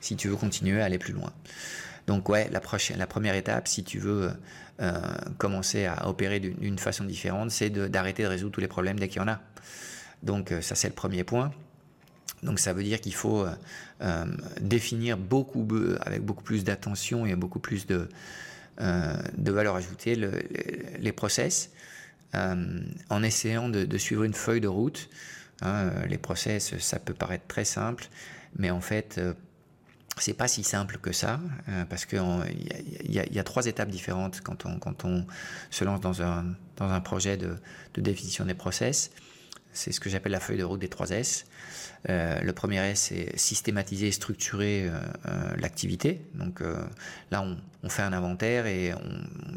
si 0.00 0.16
tu 0.16 0.28
veux 0.28 0.36
continuer 0.36 0.80
à 0.80 0.86
aller 0.86 0.98
plus 0.98 1.12
loin. 1.12 1.32
Donc 2.06 2.28
ouais, 2.28 2.48
la, 2.50 2.60
prochaine, 2.60 2.98
la 2.98 3.06
première 3.06 3.34
étape, 3.34 3.68
si 3.68 3.84
tu 3.84 3.98
veux 3.98 4.32
euh, 4.80 5.00
commencer 5.38 5.86
à 5.86 6.08
opérer 6.08 6.40
d'une 6.40 6.78
façon 6.78 7.04
différente, 7.04 7.50
c'est 7.50 7.70
d'arrêter 7.70 8.22
de, 8.24 8.28
résoudre 8.28 8.52
tous 8.52 8.60
les 8.60 8.68
problèmes 8.68 8.98
dès 8.98 9.08
qu'il 9.08 9.20
y 9.20 9.24
en 9.24 9.28
a. 9.28 9.40
Donc 10.22 10.52
euh, 10.52 10.60
ça 10.60 10.74
c'est 10.74 10.88
le 10.88 10.94
premier 10.94 11.24
point. 11.24 11.52
Donc 12.42 12.58
ça 12.58 12.72
veut 12.72 12.82
dire 12.82 13.00
qu'il 13.00 13.14
faut 13.14 13.46
euh, 14.00 14.24
définir 14.60 15.16
beaucoup, 15.18 15.66
avec 16.00 16.22
beaucoup 16.22 16.42
plus 16.42 16.64
d'attention 16.64 17.26
et 17.26 17.34
beaucoup 17.36 17.58
plus 17.58 17.86
de, 17.86 18.08
de 18.78 19.52
valeur 19.52 19.76
ajoutée 19.76 20.16
les 20.98 21.12
process, 21.12 21.70
en 22.32 23.22
essayant 23.22 23.68
de, 23.68 23.98
suivre 23.98 24.24
une 24.24 24.32
feuille 24.32 24.62
de 24.62 24.68
route. 24.68 25.10
Hein, 25.60 25.90
les 26.08 26.16
process, 26.16 26.78
ça 26.78 26.98
peut 26.98 27.12
paraître 27.12 27.46
très 27.46 27.66
simple, 27.66 28.08
mais 28.56 28.70
en 28.70 28.80
fait, 28.80 29.20
c'est 30.20 30.34
pas 30.34 30.48
si 30.48 30.62
simple 30.62 30.98
que 30.98 31.12
ça, 31.12 31.40
euh, 31.68 31.84
parce 31.86 32.04
qu'il 32.04 32.20
y, 33.08 33.14
y, 33.14 33.38
a 33.38 33.44
trois 33.44 33.66
étapes 33.66 33.88
différentes 33.88 34.40
quand 34.42 34.66
on, 34.66 34.78
quand 34.78 35.04
on 35.04 35.26
se 35.70 35.84
lance 35.84 36.00
dans 36.00 36.22
un, 36.22 36.44
dans 36.76 36.90
un 36.90 37.00
projet 37.00 37.36
de, 37.36 37.56
de 37.94 38.00
définition 38.00 38.44
des 38.44 38.54
process. 38.54 39.10
C'est 39.72 39.92
ce 39.92 40.00
que 40.00 40.10
j'appelle 40.10 40.32
la 40.32 40.40
feuille 40.40 40.58
de 40.58 40.64
route 40.64 40.80
des 40.80 40.88
trois 40.88 41.10
S. 41.10 41.46
Euh, 42.08 42.40
le 42.40 42.52
premier 42.52 42.78
S, 42.78 43.10
c'est 43.10 43.38
systématiser 43.38 44.08
et 44.08 44.12
structurer 44.12 44.88
euh, 44.88 44.98
euh 45.26 45.56
l'activité. 45.56 46.22
Donc 46.34 46.60
là, 47.30 47.42
on, 47.42 47.56
on, 47.82 47.88
fait 47.88 48.02
un 48.02 48.12
inventaire 48.12 48.66
et 48.66 48.92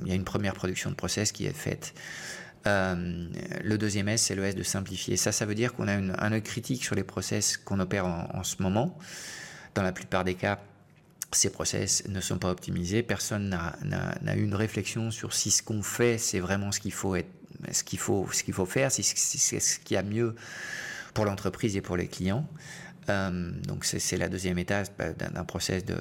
il 0.01 0.07
y 0.07 0.11
a 0.11 0.15
une 0.15 0.25
première 0.25 0.53
production 0.53 0.89
de 0.89 0.95
process 0.95 1.31
qui 1.31 1.45
est 1.45 1.55
faite. 1.55 1.93
le 2.65 3.75
deuxième 3.77 4.07
S, 4.09 4.23
c'est 4.23 4.35
le 4.35 4.43
S 4.43 4.55
de 4.55 4.63
simplifier. 4.63 5.17
Ça, 5.17 5.31
ça 5.31 5.45
veut 5.45 5.55
dire 5.55 5.73
qu'on 5.73 5.87
a 5.87 5.93
une, 5.93 6.15
un 6.17 6.31
œil 6.31 6.43
critique 6.43 6.83
sur 6.83 6.95
les 6.95 7.03
process 7.03 7.57
qu'on 7.57 7.79
opère 7.79 8.05
en, 8.05 8.29
en 8.33 8.43
ce 8.43 8.61
moment. 8.61 8.97
Dans 9.75 9.83
la 9.83 9.91
plupart 9.91 10.23
des 10.23 10.35
cas, 10.35 10.59
ces 11.35 11.49
process 11.49 12.07
ne 12.07 12.21
sont 12.21 12.37
pas 12.37 12.49
optimisés. 12.49 13.03
Personne 13.03 13.49
n'a 13.83 14.35
eu 14.35 14.43
une 14.43 14.55
réflexion 14.55 15.11
sur 15.11 15.33
si 15.33 15.51
ce 15.51 15.63
qu'on 15.63 15.81
fait, 15.81 16.17
c'est 16.17 16.39
vraiment 16.39 16.71
ce 16.71 16.79
qu'il 16.79 16.93
faut, 16.93 17.15
être, 17.15 17.29
ce 17.71 17.83
qu'il 17.83 17.99
faut, 17.99 18.27
ce 18.31 18.51
faut 18.51 18.65
faire, 18.65 18.91
c'est 18.91 19.03
ce 19.03 19.79
qu'il 19.79 19.95
y 19.95 19.97
a 19.97 20.03
mieux 20.03 20.35
pour 21.13 21.25
l'entreprise 21.25 21.75
et 21.75 21.81
pour 21.81 21.97
les 21.97 22.07
clients. 22.07 22.47
Euh, 23.09 23.51
donc 23.67 23.85
c'est 23.85 24.17
la 24.17 24.29
deuxième 24.29 24.57
étape 24.57 24.89
bah, 24.97 25.11
d'un 25.11 25.43
process 25.43 25.83
de, 25.85 25.97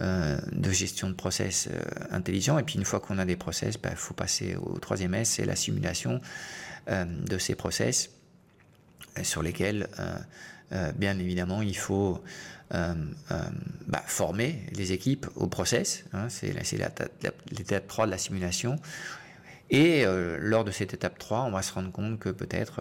euh, 0.00 0.38
de 0.52 0.70
gestion 0.70 1.08
de 1.08 1.14
process 1.14 1.68
euh, 1.70 1.80
intelligent. 2.10 2.58
Et 2.58 2.62
puis 2.62 2.76
une 2.76 2.84
fois 2.84 3.00
qu'on 3.00 3.18
a 3.18 3.24
des 3.24 3.36
process, 3.36 3.74
il 3.76 3.80
bah, 3.80 3.94
faut 3.96 4.14
passer 4.14 4.56
au 4.56 4.78
troisième 4.78 5.14
S, 5.14 5.30
c'est 5.30 5.44
la 5.44 5.56
simulation 5.56 6.20
de 6.86 7.38
ces 7.38 7.54
process 7.54 8.10
sur 9.22 9.42
lesquels, 9.42 9.88
bien 10.96 11.18
évidemment, 11.18 11.62
il 11.62 11.78
faut 11.78 12.22
bah, 12.70 14.02
former 14.04 14.66
les 14.74 14.92
équipes 14.92 15.26
au 15.34 15.46
process. 15.46 16.04
Hein, 16.12 16.28
c'est 16.28 16.52
l'étape 16.52 17.88
3 17.88 18.04
de 18.04 18.10
la 18.10 18.18
simulation. 18.18 18.76
Et 19.70 20.04
euh, 20.04 20.38
lors 20.40 20.64
de 20.64 20.70
cette 20.70 20.94
étape 20.94 21.18
3, 21.18 21.42
on 21.42 21.50
va 21.50 21.62
se 21.62 21.72
rendre 21.72 21.90
compte 21.90 22.18
que 22.18 22.28
peut-être 22.28 22.80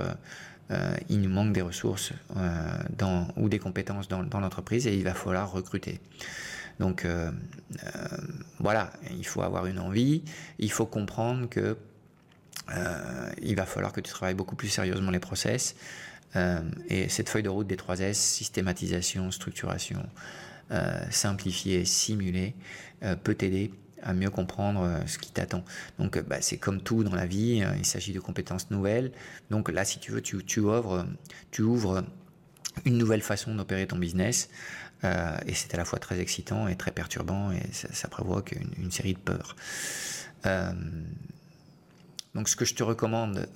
il 1.07 1.21
nous 1.21 1.29
manque 1.29 1.53
des 1.53 1.61
ressources 1.61 2.13
ou 3.37 3.47
des 3.47 3.59
compétences 3.59 4.07
dans, 4.07 4.39
l'entreprise 4.39 4.87
et 4.87 4.95
il 4.95 5.03
va 5.03 5.13
falloir 5.13 5.51
recruter. 5.51 5.99
Donc 6.79 7.05
voilà, 8.59 8.91
il 9.11 9.25
faut 9.27 9.43
avoir 9.43 9.67
une 9.67 9.77
envie, 9.77 10.23
il 10.57 10.71
faut 10.71 10.87
comprendre 10.87 11.47
que 11.47 11.77
il 13.43 13.55
va 13.55 13.67
falloir 13.67 13.93
que 13.93 14.01
tu 14.01 14.09
travailles 14.09 14.33
beaucoup 14.33 14.55
plus 14.55 14.69
sérieusement 14.69 15.11
les 15.11 15.19
process, 15.19 15.75
euh, 16.35 16.61
et 16.89 17.09
cette 17.09 17.29
feuille 17.29 17.43
de 17.43 17.49
route 17.49 17.67
des 17.67 17.77
3 17.77 17.99
S, 17.99 18.17
systématisation, 18.17 19.29
structuration, 19.31 20.03
euh, 20.71 20.99
simplifier, 21.11 21.85
simuler, 21.85 22.55
euh, 23.03 23.15
peut 23.15 23.35
t'aider 23.35 23.71
à 24.03 24.13
mieux 24.13 24.29
comprendre 24.29 24.99
ce 25.05 25.17
qui 25.17 25.31
t'attend. 25.31 25.63
Donc 25.99 26.19
bah, 26.27 26.37
c'est 26.41 26.57
comme 26.57 26.81
tout 26.81 27.03
dans 27.03 27.15
la 27.15 27.25
vie, 27.25 27.63
il 27.77 27.85
s'agit 27.85 28.13
de 28.13 28.19
compétences 28.19 28.69
nouvelles. 28.71 29.11
Donc 29.49 29.69
là, 29.69 29.85
si 29.85 29.99
tu 29.99 30.11
veux, 30.11 30.21
tu, 30.21 30.59
ouvres, 30.59 31.05
tu 31.51 31.61
ouvres 31.61 32.03
une 32.85 32.97
nouvelle 32.97 33.21
façon 33.21 33.55
d'opérer 33.55 33.87
ton 33.87 33.97
business. 33.97 34.49
et 35.03 35.53
c'est 35.53 35.73
à 35.73 35.77
la 35.77 35.85
fois 35.85 35.99
très 35.99 36.19
excitant 36.19 36.67
et 36.67 36.75
très 36.75 36.91
perturbant 36.91 37.51
et 37.51 37.61
ça, 37.71 38.07
provoque 38.07 38.53
une, 38.53 38.85
une, 38.85 38.91
série 38.91 39.13
de 39.13 39.19
peurs. 39.19 39.55
donc 42.35 42.49
ce 42.49 42.55
que 42.55 42.65
je 42.65 42.75
te 42.75 42.83
recommande, 42.83 43.47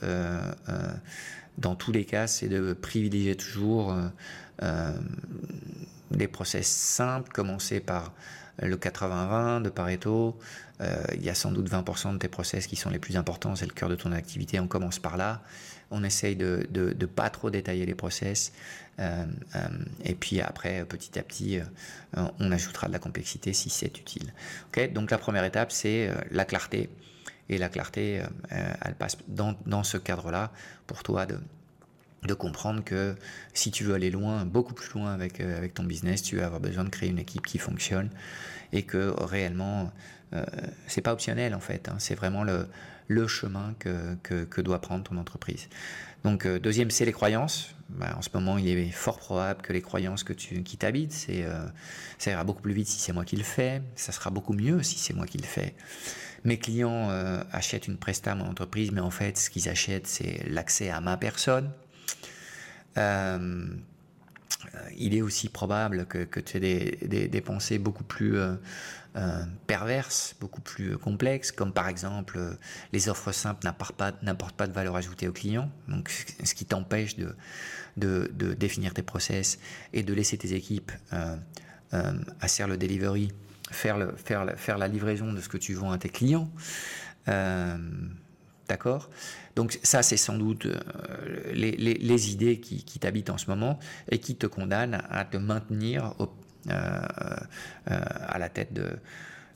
dans 1.58 1.76
tous 1.76 1.92
les 1.92 2.06
cas, 2.06 2.28
c'est 2.28 2.50
de 2.50 2.74
privilégier 2.74 3.36
toujours 3.36 3.92
euh, 3.92 4.08
euh, 4.64 4.94
des 6.12 6.28
process 6.28 6.68
simples, 6.68 7.32
commencer 7.32 7.80
par 7.80 8.14
le 8.60 8.76
80-20 8.76 9.62
de 9.62 9.70
Pareto. 9.70 10.38
Euh, 10.82 11.04
il 11.16 11.24
y 11.24 11.30
a 11.30 11.36
sans 11.36 11.52
doute 11.52 11.70
20% 11.70 12.14
de 12.14 12.18
tes 12.18 12.28
process 12.28 12.68
qui 12.68 12.76
sont 12.76 12.90
les 12.90 13.00
plus 13.00 13.18
importants, 13.18 13.56
c'est 13.56 13.66
le 13.66 13.74
cœur 13.74 13.90
de 13.90 13.96
ton 13.96 14.12
activité. 14.12 14.60
On 14.60 14.68
commence 14.68 15.00
par 15.00 15.18
là. 15.18 15.42
On 15.90 16.04
essaye 16.04 16.36
de 16.36 16.68
ne 16.74 17.06
pas 17.06 17.30
trop 17.30 17.50
détailler 17.50 17.86
les 17.86 17.96
process. 17.96 18.52
et 20.04 20.16
puis 20.16 20.42
après, 20.42 20.84
petit 20.84 21.18
à 21.18 21.24
petit, 21.24 21.60
on 22.14 22.52
ajoutera 22.52 22.88
de 22.88 22.94
la 22.94 23.00
complexité 23.00 23.54
si 23.54 23.70
c'est 23.70 23.98
utile. 23.98 24.34
Donc 24.94 25.12
la 25.12 25.18
première 25.18 25.46
étape, 25.46 25.72
c'est 25.72 26.12
la 26.30 26.44
clarté. 26.44 26.90
Et 27.50 27.58
la 27.58 27.70
clarté, 27.70 28.22
euh, 28.52 28.74
elle 28.84 28.96
passe 28.96 29.18
dans, 29.28 29.56
dans 29.66 29.84
ce 29.84 29.98
cadre-là 29.98 30.52
pour 30.86 31.04
toi 31.04 31.26
de, 31.26 31.40
de 32.24 32.34
comprendre 32.34 32.84
que 32.84 33.16
si 33.54 33.72
tu 33.72 33.84
veux 33.84 33.94
aller 33.94 34.10
loin, 34.10 34.46
beaucoup 34.46 34.74
plus 34.74 34.92
loin 34.94 35.14
avec, 35.14 35.40
euh, 35.40 35.58
avec 35.58 35.74
ton 35.74 35.84
business, 35.84 36.22
tu 36.22 36.38
vas 36.38 36.46
avoir 36.46 36.60
besoin 36.60 36.84
de 36.84 36.90
créer 36.90 37.10
une 37.10 37.20
équipe 37.20 37.46
qui 37.46 37.58
fonctionne 37.58 38.10
et 38.74 38.84
que 38.84 39.14
réellement, 39.24 39.92
euh, 40.34 40.44
c'est 40.88 41.02
pas 41.02 41.14
optionnel 41.14 41.54
en 41.54 41.60
fait, 41.60 41.90
hein, 41.90 41.96
c'est 42.00 42.16
vraiment 42.16 42.44
le, 42.44 42.68
le 43.08 43.28
chemin 43.28 43.76
que, 43.80 44.16
que, 44.24 44.44
que, 44.44 44.62
doit 44.62 44.82
prendre 44.82 45.04
ton 45.04 45.18
entreprise. 45.18 45.70
Donc, 46.24 46.46
euh, 46.46 46.60
deuxième, 46.60 46.90
c'est 46.92 47.06
les 47.06 47.14
croyances. 47.14 47.76
Bah, 47.90 48.16
en 48.18 48.22
ce 48.22 48.30
moment, 48.34 48.58
il 48.58 48.68
est 48.68 48.92
fort 48.92 49.20
probable 49.20 49.62
que 49.62 49.72
les 49.72 49.82
croyances 49.82 50.24
que 50.24 50.34
tu, 50.34 50.64
qui 50.64 50.76
t'habitent, 50.76 51.14
c'est, 51.14 51.46
ça 52.18 52.32
ira 52.32 52.44
beaucoup 52.44 52.62
plus 52.62 52.74
vite 52.74 52.88
si 52.88 53.00
c'est 53.00 53.14
moi 53.14 53.24
qui 53.24 53.38
le 53.38 53.44
fais, 53.44 53.82
ça 53.96 54.12
sera 54.12 54.30
beaucoup 54.30 54.52
mieux 54.52 54.84
si 54.84 55.00
c'est 55.00 55.14
moi 55.14 55.26
qui 55.26 55.38
le 55.38 55.46
fais. 55.46 55.74
Mes 56.44 56.60
clients 56.60 57.10
achètent 57.54 57.88
une 57.88 57.96
presta 57.96 58.34
à 58.34 58.36
mon 58.36 58.44
entreprise, 58.44 58.92
mais 58.92 59.00
en 59.00 59.10
fait, 59.10 59.38
ce 59.38 59.50
qu'ils 59.50 59.70
achètent, 59.70 60.06
c'est 60.06 60.44
l'accès 60.50 60.90
à 60.90 61.00
ma 61.00 61.16
personne, 61.16 61.72
euh, 62.98 63.68
il 64.98 65.16
est 65.16 65.22
aussi 65.22 65.50
probable 65.50 66.06
que, 66.08 66.40
tu 66.40 66.58
aies 66.58 66.98
des, 67.08 67.42
pensées 67.42 67.78
beaucoup 67.78 68.04
plus 68.04 68.38
euh, 68.38 68.56
euh, 69.16 69.44
perverses, 69.68 70.36
beaucoup 70.40 70.62
plus 70.62 70.98
complexes, 70.98 71.52
comme 71.52 71.72
par 71.72 71.88
exemple 71.88 72.40
les 72.92 73.08
offres 73.10 73.32
simples 73.32 73.66
n'apportent 73.66 73.96
pas, 74.58 74.68
de 74.68 74.74
valeur 74.74 74.96
ajoutée 74.96 75.28
au 75.28 75.34
client, 75.34 75.72
donc 75.88 76.10
ce 76.44 76.54
qui 76.54 76.66
t'empêche 76.66 77.16
de, 77.18 77.36
définir 78.56 78.94
tes 78.94 79.04
process 79.04 79.60
et 79.94 80.04
de 80.04 80.14
laisser 80.14 80.38
tes 80.38 80.54
équipes 80.54 80.92
à 81.12 81.38
le 81.92 82.78
delivery, 82.78 83.32
faire, 83.72 84.14
faire 84.58 84.78
la 84.78 84.88
livraison 84.88 85.34
de 85.34 85.40
ce 85.40 85.50
que 85.50 85.58
tu 85.58 85.74
vends 85.74 85.92
à 85.92 85.98
tes 85.98 86.10
clients. 86.10 86.50
D'accord? 88.68 89.10
Donc 89.56 89.80
ça, 89.82 90.04
c'est 90.04 90.18
sans 90.18 90.38
doute 90.38 90.66
euh, 90.66 91.54
les, 91.54 92.32
idées 92.32 92.60
qui, 92.60 93.00
t'habitent 93.00 93.30
en 93.30 93.38
ce 93.38 93.48
moment 93.48 93.80
et 94.12 94.20
qui 94.20 94.36
te 94.36 94.46
condamnent 94.46 95.02
à 95.10 95.26
te 95.26 95.38
maintenir 95.38 96.14
euh, 96.20 96.26
euh, 96.70 97.02
à 97.86 98.38
la 98.38 98.50
tête 98.50 98.80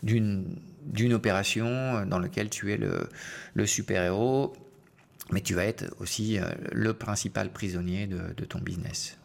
d'une 0.02 1.13
opération 1.13 2.06
dans 2.06 2.19
laquelle 2.19 2.50
tu 2.50 2.71
es 2.71 2.78
le, 2.78 3.65
super-héros, 3.65 4.54
mais 5.32 5.41
tu 5.41 5.54
vas 5.56 5.65
être 5.65 5.93
aussi 6.00 6.39
le 6.71 6.93
principal 6.93 7.52
prisonnier 7.52 8.08
de, 8.08 8.45
ton 8.45 8.60
business. 8.60 9.17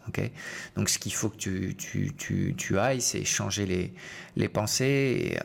Donc 0.76 0.88
ce 0.88 0.98
qu'il 0.98 1.14
faut 1.14 1.30
que 1.30 1.36
tu, 1.36 2.78
ailles, 2.78 3.00
c'est 3.00 3.24
changer 3.24 3.66
les, 3.66 3.94
les 4.34 4.48
pensées 4.48 5.32
et 5.32 5.38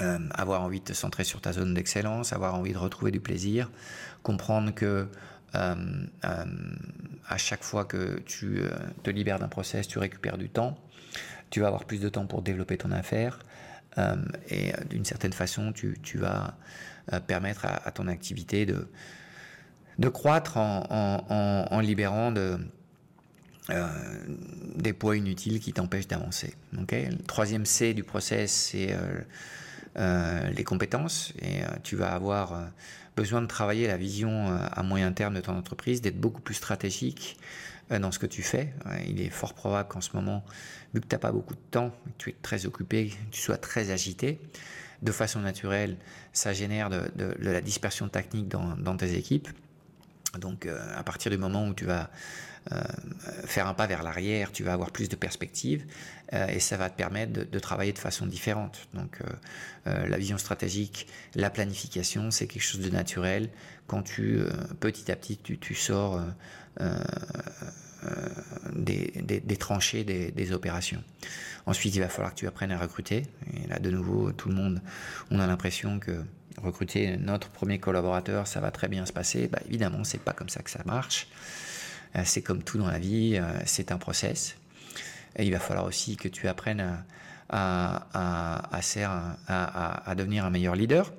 euh, 0.00 0.18
avoir 0.34 0.62
envie 0.62 0.80
de 0.80 0.84
te 0.84 0.92
centrer 0.92 1.24
sur 1.24 1.40
ta 1.40 1.52
zone 1.52 1.74
d'excellence, 1.74 2.32
avoir 2.32 2.54
envie 2.54 2.72
de 2.72 2.78
retrouver 2.78 3.10
du 3.10 3.20
plaisir, 3.20 3.70
comprendre 4.22 4.72
que 4.74 5.06
euh, 5.54 5.74
euh, 6.24 6.44
à 7.28 7.36
chaque 7.36 7.62
fois 7.62 7.84
que 7.84 8.20
tu 8.20 8.62
te 9.02 9.10
libères 9.10 9.38
d'un 9.38 9.48
process, 9.48 9.86
tu 9.86 9.98
récupères 9.98 10.38
du 10.38 10.48
temps. 10.48 10.78
tu 11.50 11.60
vas 11.60 11.66
avoir 11.66 11.84
plus 11.84 12.00
de 12.00 12.08
temps 12.08 12.26
pour 12.26 12.40
développer 12.42 12.78
ton 12.78 12.92
affaire. 12.92 13.40
et 14.48 14.72
d'une 14.88 15.04
certaine 15.04 15.32
façon, 15.32 15.72
tu, 15.72 16.18
vas 16.18 16.56
permettre 17.26 17.66
à, 17.66 17.90
ton 17.90 18.06
activité 18.06 18.64
de, 18.64 18.88
de 19.98 20.08
croître 20.08 20.56
en, 20.56 21.80
libérant 21.82 22.32
de, 22.32 22.58
des 24.76 24.92
poids 24.92 25.16
inutiles 25.16 25.60
qui 25.60 25.72
t'empêchent 25.72 26.08
d'avancer. 26.08 26.54
Le 26.72 27.22
troisième 27.26 27.66
C 27.66 27.92
du 27.92 28.04
process, 28.04 28.50
c'est 28.52 28.94
les 29.96 30.64
compétences. 30.64 31.32
Et 31.42 31.60
tu 31.82 31.96
vas 31.96 32.12
avoir 32.12 32.70
besoin 33.16 33.42
de 33.42 33.46
travailler 33.46 33.86
la 33.86 33.96
vision 33.96 34.52
à 34.72 34.82
moyen 34.82 35.12
terme 35.12 35.34
de 35.34 35.40
ton 35.40 35.56
entreprise, 35.56 36.00
d'être 36.00 36.20
beaucoup 36.20 36.40
plus 36.40 36.54
stratégique 36.54 37.38
dans 37.90 38.12
ce 38.12 38.18
que 38.18 38.26
tu 38.26 38.42
fais. 38.42 38.72
Il 39.06 39.20
est 39.20 39.30
fort 39.30 39.54
probable 39.54 39.88
qu'en 39.88 40.00
ce 40.00 40.10
moment, 40.14 40.44
vu 40.94 41.00
que 41.00 41.06
tu 41.06 41.14
n'as 41.14 41.18
pas 41.18 41.32
beaucoup 41.32 41.54
de 41.54 41.60
temps, 41.70 41.90
que 41.90 42.10
tu 42.18 42.30
es 42.30 42.36
très 42.40 42.66
occupé, 42.66 43.08
que 43.08 43.30
tu 43.32 43.40
sois 43.40 43.56
très 43.56 43.90
agité, 43.90 44.40
de 45.02 45.12
façon 45.12 45.40
naturelle, 45.40 45.96
ça 46.32 46.52
génère 46.52 46.90
de, 46.90 47.34
la 47.40 47.60
dispersion 47.60 48.08
technique 48.08 48.48
dans, 48.48 48.96
tes 48.96 49.14
équipes. 49.14 49.48
Donc 50.38 50.66
à 50.66 51.02
partir 51.02 51.30
du 51.30 51.38
moment 51.38 51.66
où 51.66 51.74
tu 51.74 51.84
vas 51.84 52.02
euh, 52.02 52.06
faire 53.44 53.66
un 53.66 53.74
pas 53.74 53.86
vers 53.86 54.02
l'arrière, 54.02 54.52
tu 54.52 54.62
vas 54.62 54.72
avoir 54.72 54.90
plus 54.90 55.08
de 55.08 55.16
perspectives 55.16 55.84
euh, 56.32 56.46
et 56.48 56.60
ça 56.60 56.76
va 56.76 56.90
te 56.90 56.96
permettre 56.96 57.32
de, 57.32 57.58
travailler 57.58 57.92
de 57.92 57.98
façon 57.98 58.26
différente. 58.26 58.88
Donc 58.94 59.18
euh, 59.86 60.06
la 60.06 60.18
vision 60.18 60.38
stratégique, 60.38 61.06
la 61.34 61.50
planification, 61.50 62.30
c'est 62.30 62.46
quelque 62.46 62.62
chose 62.62 62.80
de 62.80 62.90
naturel 62.90 63.50
quand 63.86 64.02
tu 64.02 64.40
petit 64.78 65.10
à 65.10 65.16
petit 65.16 65.36
tu, 65.38 65.74
sors 65.74 66.22
des, 68.76 69.56
tranchées 69.58 70.04
des, 70.04 70.52
opérations. 70.52 71.02
Ensuite, 71.66 71.96
il 71.96 72.00
va 72.00 72.08
falloir 72.08 72.32
que 72.34 72.38
tu 72.38 72.46
apprennes 72.46 72.72
à 72.72 72.78
recruter. 72.78 73.26
Et 73.54 73.66
là, 73.66 73.78
de 73.78 73.90
nouveau, 73.90 74.30
tout 74.32 74.48
le 74.48 74.54
monde, 74.54 74.80
on 75.30 75.40
a 75.40 75.46
l'impression 75.46 75.98
que 75.98 76.22
recruter 76.62 77.16
notre 77.16 77.48
premier 77.48 77.78
collaborateur, 77.78 78.46
ça 78.46 78.60
va 78.60 78.70
très 78.70 78.88
bien 78.88 79.06
se 79.06 79.12
passer. 79.12 79.48
Bah, 79.48 79.58
évidemment, 79.66 80.04
c'est 80.04 80.22
pas 80.22 80.32
comme 80.32 80.48
ça 80.48 80.62
que 80.62 80.70
ça 80.70 80.82
marche. 80.84 81.26
Euh, 82.16 82.22
c'est 82.24 82.42
comme 82.42 82.62
tout 82.62 82.78
dans 82.78 82.88
la 82.88 82.98
vie, 82.98 83.36
euh, 83.36 83.44
c'est 83.66 83.92
un 83.92 83.98
process. 83.98 84.56
Et 85.36 85.44
il 85.44 85.52
va 85.52 85.60
falloir 85.60 85.86
aussi 85.86 86.16
que 86.16 86.28
tu 86.28 86.48
apprennes 86.48 87.04
à, 87.48 88.06
devenir 90.16 90.44
un 90.44 90.50
meilleur 90.50 90.74
leader, 90.74 91.12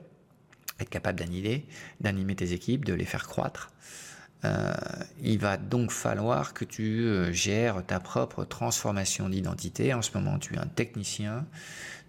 être 0.80 0.90
capable 0.90 1.20
d'animer, 1.20 1.66
d'animer 2.02 2.36
tes 2.36 2.52
équipes, 2.54 2.86
de 2.86 2.94
les 2.94 3.06
faire 3.06 3.28
croître. 3.28 3.72
Euh, 4.44 4.74
il 5.22 5.38
va 5.38 5.56
donc 5.58 5.92
falloir 5.92 6.54
que 6.54 6.66
tu 6.66 7.32
gères 7.32 7.86
ta 7.86 8.00
propre 8.00 8.44
transformation 8.44 9.30
d'identité. 9.30 9.94
En 9.94 10.02
ce 10.02 10.18
moment, 10.18 10.40
tu 10.40 10.56
es 10.56 10.58
un 10.58 10.68
technicien, 10.68 11.46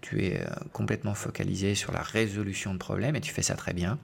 tu 0.01 0.25
es 0.25 0.43
complètement 0.73 1.13
focalisé 1.13 1.75
sur 1.75 1.93
la 1.93 2.01
résolution 2.01 2.73
de 2.73 2.79
problèmes 2.79 3.15
et 3.15 3.21
tu 3.21 3.31
fais 3.31 3.43
ça 3.43 3.55
très 3.55 3.73
bien. 3.73 3.97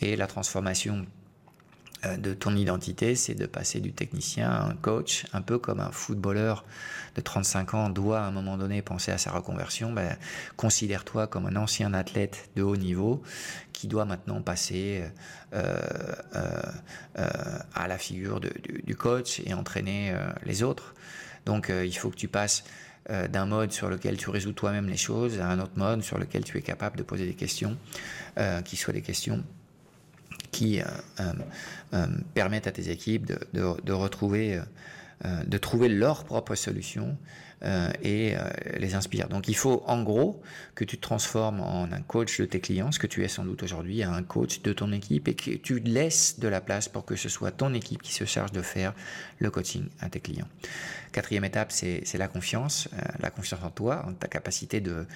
Et 0.00 0.14
la 0.14 0.26
transformation 0.26 1.06
de 2.18 2.34
ton 2.34 2.54
identité, 2.56 3.14
c'est 3.14 3.34
de 3.34 3.46
passer 3.46 3.80
du 3.80 3.92
technicien 3.92 4.50
à 4.50 4.62
un 4.64 4.74
coach, 4.74 5.26
un 5.32 5.42
peu 5.42 5.58
comme 5.58 5.80
un 5.80 5.90
footballeur 5.90 6.64
de 7.14 7.20
35 7.20 7.74
ans 7.74 7.88
doit 7.88 8.20
à 8.20 8.24
un 8.24 8.30
moment 8.30 8.56
donné 8.56 8.82
penser 8.82 9.10
à 9.12 9.18
sa 9.18 9.30
reconversion. 9.30 9.92
Ben, 9.92 10.16
considère-toi 10.56 11.26
comme 11.26 11.46
un 11.46 11.56
ancien 11.56 11.94
athlète 11.94 12.50
de 12.56 12.62
haut 12.62 12.76
niveau 12.76 13.22
qui 13.72 13.88
doit 13.88 14.04
maintenant 14.04 14.42
passer 14.42 15.04
euh, 15.52 15.80
euh, 16.34 17.58
à 17.74 17.88
la 17.88 17.98
figure 17.98 18.40
du, 18.40 18.96
coach 18.96 19.40
et 19.44 19.54
entraîner 19.54 20.14
les 20.44 20.62
autres. 20.62 20.94
Donc 21.44 21.70
il 21.70 21.96
faut 21.96 22.10
que 22.10 22.16
tu 22.16 22.28
passes 22.28 22.64
d'un 23.08 23.46
mode 23.46 23.72
sur 23.72 23.88
lequel 23.88 24.16
tu 24.16 24.30
résous 24.30 24.52
toi-même 24.52 24.88
les 24.88 24.96
choses 24.96 25.40
à 25.40 25.48
un 25.48 25.60
autre 25.60 25.76
mode 25.76 26.02
sur 26.02 26.18
lequel 26.18 26.44
tu 26.44 26.58
es 26.58 26.62
capable 26.62 26.96
de 26.96 27.02
poser 27.02 27.26
des 27.26 27.34
questions, 27.34 27.76
qui 28.64 28.76
soient 28.76 28.94
des 28.94 29.02
questions 29.02 29.44
qui 30.50 30.80
euh, 30.80 30.84
euh, 31.20 31.32
euh, 31.94 32.06
permettent 32.34 32.66
à 32.66 32.72
tes 32.72 32.90
équipes 32.90 33.26
de, 33.26 33.92
retrouver, 33.92 34.60
de 35.24 35.58
trouver 35.58 35.88
leur 35.88 36.24
propre 36.24 36.54
solution 36.54 37.16
euh, 37.62 37.90
et 38.02 38.36
euh, 38.36 38.50
les 38.76 38.94
inspire. 38.94 39.30
Donc 39.30 39.48
il 39.48 39.56
faut 39.56 39.82
en 39.86 40.02
gros 40.02 40.42
que 40.74 40.84
tu 40.84 40.98
te 40.98 41.02
transformes 41.02 41.60
en 41.60 41.84
un 41.90 42.02
coach 42.02 42.38
de 42.38 42.44
tes 42.44 42.60
clients, 42.60 42.92
ce 42.92 42.98
que 42.98 43.06
tu 43.06 43.24
es 43.24 43.28
sans 43.28 43.44
doute 43.44 43.62
aujourd'hui, 43.62 44.02
un 44.02 44.22
coach 44.22 44.60
de 44.60 44.74
ton 44.74 44.92
équipe 44.92 45.26
et 45.26 45.34
que 45.34 45.52
tu 45.52 45.78
laisses 45.78 46.38
de 46.38 46.48
la 46.48 46.60
place 46.60 46.90
pour 46.90 47.06
que 47.06 47.16
ce 47.16 47.30
soit 47.30 47.52
ton 47.52 47.72
équipe 47.72 48.02
qui 48.02 48.12
se 48.12 48.26
charge 48.26 48.52
de 48.52 48.60
faire 48.60 48.92
le 49.38 49.50
coaching 49.50 49.88
à 50.00 50.10
tes 50.10 50.20
clients. 50.20 50.48
Quatrième 51.12 51.46
étape, 51.46 51.72
c'est 51.72 52.04
la 52.18 52.28
confiance, 52.28 52.90
euh, 52.92 52.98
la 53.20 53.30
confiance 53.30 53.62
en 53.64 53.70
toi, 53.70 54.04
en 54.06 54.12
ta 54.12 54.28
capacité 54.28 54.82
de, 54.82 55.06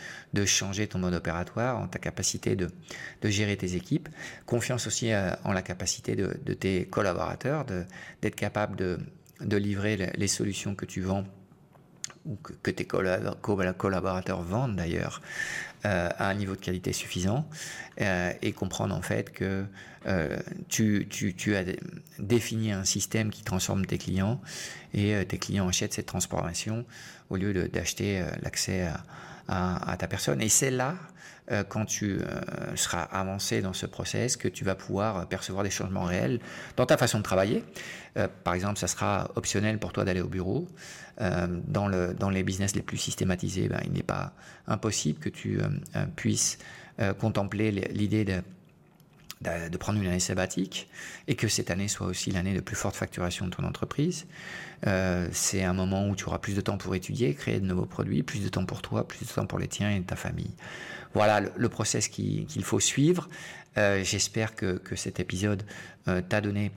changer 0.46 0.86
ton 0.86 0.98
mode 0.98 1.12
opératoire, 1.12 1.78
en 1.78 1.88
ta 1.88 1.98
capacité 1.98 2.56
de, 2.56 2.70
gérer 3.22 3.58
tes 3.58 3.74
équipes. 3.74 4.08
Confiance 4.46 4.86
aussi 4.86 5.10
en 5.44 5.52
la 5.52 5.60
capacité 5.60 6.16
de, 6.16 6.54
tes 6.54 6.86
collaborateurs, 6.86 7.66
d'être 8.22 8.34
capable 8.34 8.76
de 8.76 9.56
livrer 9.58 10.10
les 10.16 10.28
solutions 10.28 10.74
que 10.74 10.86
tu 10.86 11.02
vends 11.02 11.26
ou 12.26 12.36
que, 12.36 12.70
tes 12.70 12.84
collaborateurs 12.84 14.42
vendent 14.42 14.76
d'ailleurs 14.76 15.20
euh, 15.86 16.10
à 16.18 16.28
un 16.28 16.34
niveau 16.34 16.54
de 16.54 16.60
qualité 16.60 16.92
suffisant 16.92 17.48
euh, 18.00 18.32
et 18.42 18.52
comprendre 18.52 18.94
en 18.94 19.00
fait 19.00 19.32
que 19.32 19.64
euh, 20.06 20.38
tu, 20.68 21.06
as 21.56 21.64
défini 22.18 22.72
un 22.72 22.84
système 22.84 23.30
qui 23.30 23.42
transforme 23.42 23.86
tes 23.86 23.98
clients 23.98 24.40
et 24.92 25.24
tes 25.26 25.38
clients 25.38 25.68
achètent 25.68 25.94
cette 25.94 26.06
transformation 26.06 26.84
au 27.30 27.36
lieu 27.36 27.68
d'acheter 27.68 28.24
l'accès 28.42 28.90
à, 29.48 29.92
à, 29.92 29.96
ta 29.96 30.06
personne. 30.06 30.40
Et 30.40 30.48
c'est 30.48 30.70
là 30.70 30.96
euh, 31.50 31.64
quand 31.68 31.84
tu 31.84 32.18
euh, 32.20 32.76
seras 32.76 33.02
avancé 33.02 33.60
dans 33.60 33.72
ce 33.72 33.86
process, 33.86 34.36
que 34.36 34.48
tu 34.48 34.64
vas 34.64 34.74
pouvoir 34.74 35.26
percevoir 35.26 35.64
des 35.64 35.70
changements 35.70 36.04
réels 36.04 36.40
dans 36.76 36.86
ta 36.86 36.96
façon 36.96 37.18
de 37.18 37.24
travailler. 37.24 37.64
Euh, 38.16 38.28
par 38.44 38.54
exemple, 38.54 38.78
ça 38.78 38.86
sera 38.86 39.30
optionnel 39.34 39.78
pour 39.78 39.92
toi 39.92 40.04
d'aller 40.04 40.20
au 40.20 40.28
bureau. 40.28 40.68
dans, 41.20 41.86
le, 41.86 42.14
dans 42.14 42.30
les 42.30 42.42
business 42.42 42.74
les 42.74 42.82
plus 42.82 42.96
systématisés, 42.96 43.68
ben, 43.68 43.80
il 43.84 43.92
n'est 43.92 44.02
pas 44.02 44.32
impossible 44.66 45.18
que 45.18 45.28
tu 45.28 45.60
puisses 46.16 46.56
contempler 47.18 47.70
l'idée 47.72 48.24
de 48.24 48.42
de 49.42 49.76
prendre 49.78 49.98
une 49.98 50.06
année 50.06 50.20
sabbatique 50.20 50.88
et 51.26 51.34
que 51.34 51.48
cette 51.48 51.70
année 51.70 51.88
soit 51.88 52.06
aussi 52.06 52.30
l'année 52.30 52.54
de 52.54 52.60
plus 52.60 52.76
forte 52.76 52.94
facturation 52.94 53.46
de 53.46 53.50
ton 53.50 53.64
entreprise. 53.64 54.26
c'est 55.32 55.64
un 55.64 55.72
moment 55.72 56.08
où 56.08 56.14
tu 56.14 56.24
auras 56.26 56.38
plus 56.38 56.54
de 56.54 56.60
temps 56.60 56.76
pour 56.76 56.94
étudier, 56.94 57.34
créer 57.34 57.58
de 57.58 57.64
nouveaux 57.64 57.86
produits, 57.86 58.22
plus 58.22 58.44
de 58.44 58.48
temps 58.50 58.66
pour 58.66 58.82
toi, 58.82 59.08
plus 59.08 59.26
de 59.26 59.32
temps 59.32 59.46
pour 59.46 59.58
les 59.58 59.68
tiens 59.68 59.90
et 59.90 60.02
ta 60.02 60.16
famille 60.16 60.52
voilà 61.14 61.40
le, 61.40 61.68
process 61.68 62.08
qu'il 62.08 62.64
faut 62.64 62.80
suivre. 62.80 63.28
Euh, 63.78 64.02
j'espère 64.02 64.54
que, 64.54 64.80
cet 64.96 65.20
épisode 65.20 65.62
euh, 66.08 66.20
t'a 66.20 66.40
donné 66.40 66.66
euh, 66.66 66.70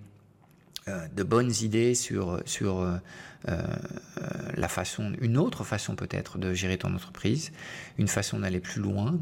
de 0.87 1.23
bonnes 1.23 1.53
idées 1.61 1.95
sur, 1.95 2.41
sur 2.45 2.99
la 3.45 4.67
façon, 4.67 5.13
une 5.21 5.37
autre 5.37 5.63
façon 5.63 5.95
peut-être 5.95 6.37
de 6.37 6.53
gérer 6.53 6.77
ton 6.77 6.93
entreprise, 6.93 7.51
une 7.97 8.07
façon 8.07 8.39
d'aller 8.39 8.59
plus 8.59 8.81
loin, 8.81 9.19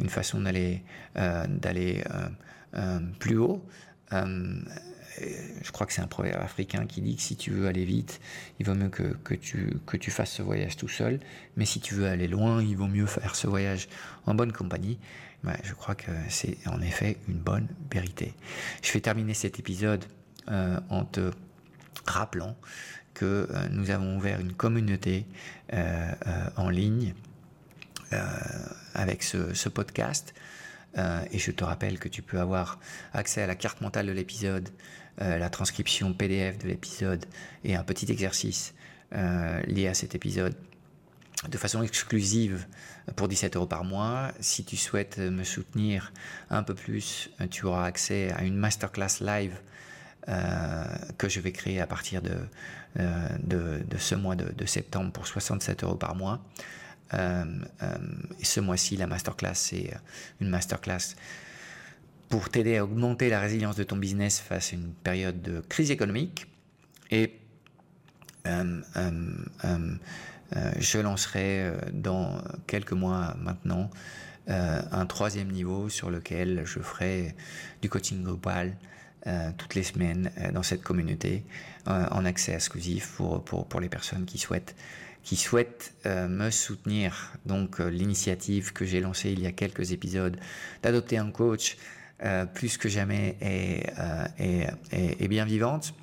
une 0.00 0.08
façon 0.08 0.40
d'aller 0.40 0.82
d'aller 1.14 2.02
plus 3.18 3.36
haut 3.36 3.64
je 5.62 5.70
crois 5.72 5.86
que 5.86 5.92
c'est 5.92 6.00
un 6.00 6.06
proverbe 6.06 6.42
africain 6.42 6.86
qui 6.86 7.00
dit 7.00 7.16
que 7.16 7.22
si 7.22 7.36
tu 7.36 7.50
veux 7.50 7.66
aller 7.66 7.84
vite, 7.84 8.20
il 8.58 8.66
vaut 8.66 8.74
mieux 8.74 8.88
que, 8.88 9.14
que, 9.24 9.34
tu, 9.34 9.74
que 9.86 9.96
tu 9.96 10.10
fasses 10.10 10.32
ce 10.32 10.42
voyage 10.42 10.76
tout 10.76 10.88
seul. 10.88 11.20
Mais 11.56 11.64
si 11.64 11.80
tu 11.80 11.94
veux 11.94 12.06
aller 12.06 12.28
loin, 12.28 12.62
il 12.62 12.76
vaut 12.76 12.86
mieux 12.86 13.06
faire 13.06 13.34
ce 13.34 13.46
voyage 13.46 13.88
en 14.26 14.34
bonne 14.34 14.52
compagnie. 14.52 14.98
je 15.62 15.74
crois 15.74 15.94
que 15.94 16.10
c'est 16.28 16.56
en 16.66 16.80
effet 16.80 17.18
une 17.28 17.38
bonne 17.38 17.68
vérité. 17.90 18.34
Je 18.82 18.92
vais 18.92 19.00
terminer 19.00 19.34
cet 19.34 19.58
épisode 19.58 20.04
euh, 20.48 20.80
en 20.90 21.04
te 21.04 21.30
rappelant 22.04 22.56
que 23.14 23.46
euh, 23.48 23.68
nous 23.70 23.90
avons 23.90 24.16
ouvert 24.16 24.40
une 24.40 24.52
communauté 24.52 25.24
euh, 25.72 26.12
en 26.56 26.68
ligne 26.68 27.14
avec 28.92 29.22
ce, 29.22 29.54
ce 29.54 29.70
podcast. 29.70 30.34
et 30.98 31.38
je 31.38 31.50
te 31.50 31.64
rappelle 31.64 31.98
que 31.98 32.08
tu 32.10 32.20
peux 32.20 32.38
avoir 32.38 32.78
accès 33.14 33.40
à 33.40 33.46
la 33.46 33.54
carte 33.54 33.80
mentale 33.80 34.04
de 34.04 34.12
l'épisode, 34.12 34.68
la 35.16 35.48
transcription 35.48 36.12
PDF 36.12 36.58
de 36.58 36.68
l'épisode 36.68 37.24
et 37.64 37.74
un 37.74 37.82
petit 37.82 38.12
exercice 38.12 38.74
lié 39.12 39.88
à 39.88 39.94
cet 39.94 40.14
épisode 40.14 40.54
de 41.48 41.56
façon 41.56 41.82
exclusive 41.82 42.66
pour 43.16 43.28
17 43.28 43.56
euros 43.56 43.66
par 43.66 43.84
mois. 43.84 44.30
Si 44.40 44.62
tu 44.62 44.76
souhaites 44.76 45.16
me 45.16 45.42
soutenir 45.42 46.12
un 46.50 46.62
peu 46.62 46.74
plus, 46.74 47.30
tu 47.50 47.64
auras 47.64 47.86
accès 47.86 48.30
à 48.32 48.44
une 48.44 48.58
masterclass 48.58 49.22
live 49.22 49.58
euh, 50.28 50.84
que 51.18 51.28
je 51.28 51.40
vais 51.40 51.50
créer 51.50 51.80
à 51.80 51.86
partir 51.88 52.22
de, 52.22 52.36
de, 52.94 53.98
ce 53.98 54.14
mois 54.14 54.36
de, 54.36 54.66
septembre 54.66 55.10
pour 55.10 55.26
67 55.26 55.82
euros 55.82 55.96
par 55.96 56.14
mois. 56.14 56.44
et 57.12 58.44
ce 58.44 58.60
mois-ci, 58.60 58.96
la 58.96 59.08
masterclass, 59.08 59.54
c'est 59.54 59.92
une 60.40 60.48
masterclass 60.48 61.16
pour 62.28 62.48
t'aider 62.48 62.76
à 62.76 62.84
augmenter 62.84 63.30
la 63.30 63.40
résilience 63.40 63.76
de 63.76 63.82
ton 63.82 63.96
business 63.96 64.38
face 64.38 64.72
à 64.72 64.76
une 64.76 64.92
période 64.92 65.42
de 65.42 65.60
crise 65.68 65.90
économique. 65.90 66.46
Et 67.10 67.38
euh, 68.46 68.80
euh, 68.94 69.96
je 70.78 70.98
lancerai 70.98 71.72
dans 71.92 72.42
quelques 72.68 72.92
mois 72.92 73.34
maintenant 73.40 73.90
un 74.46 75.06
troisième 75.06 75.50
niveau 75.50 75.88
sur 75.88 76.10
lequel 76.10 76.62
je 76.64 76.78
ferai 76.78 77.34
du 77.80 77.88
coaching 77.88 78.22
global 78.22 78.76
toutes 79.56 79.76
les 79.76 79.84
semaines 79.84 80.30
dans 80.52 80.64
cette 80.64 80.82
communauté 80.82 81.44
en 81.86 82.24
accès 82.24 82.52
exclusif 82.52 83.12
pour, 83.16 83.44
pour, 83.44 83.66
pour 83.66 83.80
les 83.80 83.88
personnes 83.88 84.24
qui 84.24 84.38
souhaitent 84.38 84.74
qui 85.22 85.36
souhaitent 85.36 85.94
euh, 86.06 86.28
me 86.28 86.50
soutenir. 86.50 87.32
Donc 87.46 87.80
euh, 87.80 87.88
l'initiative 87.88 88.72
que 88.72 88.84
j'ai 88.84 89.00
lancée 89.00 89.30
il 89.30 89.40
y 89.40 89.46
a 89.46 89.52
quelques 89.52 89.92
épisodes 89.92 90.36
d'adopter 90.82 91.18
un 91.18 91.30
coach 91.30 91.76
euh, 92.24 92.44
plus 92.44 92.76
que 92.76 92.88
jamais 92.88 93.36
est, 93.40 93.92
est, 94.38 95.28
bien 95.28 95.44
vivante. 95.44 95.94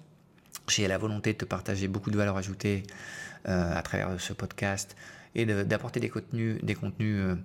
J'ai 0.68 0.88
la 0.88 0.98
volonté 0.98 1.34
de 1.34 1.38
te 1.38 1.46
partager 1.46 1.88
beaucoup 1.88 2.12
de 2.12 2.18
valeur 2.18 2.38
ajoutée 2.38 2.84
à 3.46 3.82
travers 3.82 4.20
ce 4.20 4.34
podcast 4.34 4.96
et 5.36 5.46
d'apporter 5.46 6.00
des 6.00 6.10
contenus, 6.10 6.58
des 6.64 6.76
contenus 6.76 7.38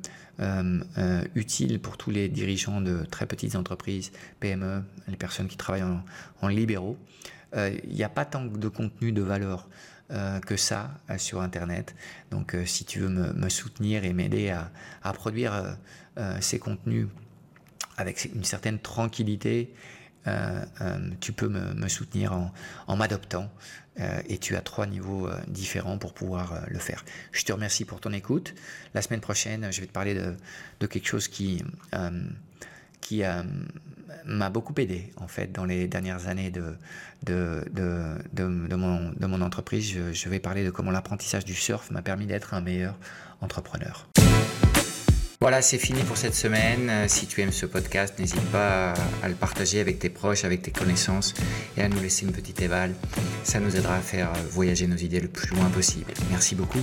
utiles 1.34 1.80
pour 1.80 1.96
tous 1.96 2.10
les 2.10 2.28
dirigeants 2.28 2.80
de 2.80 3.04
très 3.04 3.26
petites 3.26 3.56
entreprises, 3.56 4.10
PME, 4.40 4.82
les 5.08 5.16
personnes 5.16 5.48
qui 5.48 5.56
travaillent 5.56 5.82
en, 5.82 6.02
en 6.40 6.48
libéraux. 6.48 6.96
Il 7.54 7.94
n'y 7.94 8.02
a 8.02 8.08
pas 8.08 8.24
tant 8.24 8.44
de 8.44 8.68
contenu 8.68 9.12
de 9.12 9.22
valeur 9.22 9.68
euh, 10.10 10.38
que 10.38 10.58
ça 10.58 10.90
euh, 11.08 11.16
sur 11.16 11.40
Internet. 11.40 11.94
Donc 12.30 12.54
euh, 12.54 12.66
si 12.66 12.84
tu 12.84 12.98
veux 12.98 13.08
me, 13.08 13.48
soutenir 13.48 14.04
et 14.04 14.12
m'aider 14.12 14.50
à, 14.50 14.70
produire 15.14 15.78
ces 16.40 16.58
contenus 16.58 17.08
avec 17.96 18.28
une 18.34 18.44
certaine 18.44 18.78
tranquillité, 18.78 19.72
tu 21.20 21.32
peux 21.32 21.48
me, 21.48 21.88
soutenir 21.88 22.32
en, 22.86 22.96
m'adoptant 22.96 23.50
et 24.28 24.38
tu 24.38 24.56
as 24.56 24.60
trois 24.60 24.86
niveaux 24.86 25.28
différents 25.48 25.98
pour 25.98 26.14
pouvoir 26.14 26.62
le 26.68 26.78
faire. 26.78 27.04
Je 27.32 27.44
te 27.44 27.52
remercie 27.52 27.84
pour 27.84 28.00
ton 28.00 28.12
écoute. 28.12 28.54
La 28.94 29.02
semaine 29.02 29.20
prochaine, 29.20 29.70
je 29.70 29.80
vais 29.80 29.86
te 29.86 29.92
parler 29.92 30.14
de 30.14 30.86
quelque 30.86 31.06
chose 31.06 31.28
qui 31.28 31.62
qui 33.04 33.22
euh, 33.22 33.42
m'a 34.24 34.48
beaucoup 34.48 34.72
aidé 34.78 35.12
en 35.18 35.28
fait 35.28 35.52
dans 35.52 35.66
les 35.66 35.86
dernières 35.86 36.26
années 36.26 36.50
de, 36.50 36.74
de, 37.22 37.62
de, 37.70 38.16
de, 38.32 38.76
mon, 38.76 39.12
de 39.12 39.26
mon, 39.26 39.42
entreprise. 39.42 39.92
Je, 39.92 40.12
je, 40.12 40.28
vais 40.30 40.40
parler 40.40 40.64
de 40.64 40.70
comment 40.70 40.90
l'apprentissage 40.90 41.44
du 41.44 41.54
surf 41.54 41.90
m'a 41.90 42.00
permis 42.00 42.26
d'être 42.26 42.54
un 42.54 42.62
meilleur 42.62 42.96
entrepreneur. 43.42 44.08
Voilà, 45.44 45.60
c'est 45.60 45.76
fini 45.76 46.02
pour 46.04 46.16
cette 46.16 46.34
semaine. 46.34 46.88
Euh, 46.88 47.04
si 47.06 47.26
tu 47.26 47.42
aimes 47.42 47.52
ce 47.52 47.66
podcast, 47.66 48.18
n'hésite 48.18 48.40
pas 48.50 48.94
à 49.22 49.28
le 49.28 49.34
partager 49.34 49.78
avec 49.78 49.98
tes 49.98 50.08
proches, 50.08 50.42
avec 50.46 50.62
tes 50.62 50.70
connaissances 50.70 51.34
et 51.76 51.82
à 51.82 51.88
nous 51.90 52.00
laisser 52.00 52.24
une 52.24 52.32
petite 52.32 52.62
éval. 52.62 52.94
Ça 53.42 53.60
nous 53.60 53.76
aidera 53.76 53.96
à 53.96 54.00
faire 54.00 54.32
voyager 54.50 54.86
nos 54.86 54.96
idées 54.96 55.20
le 55.20 55.28
plus 55.28 55.54
loin 55.54 55.68
possible. 55.68 56.14
Merci 56.30 56.54
beaucoup. 56.54 56.80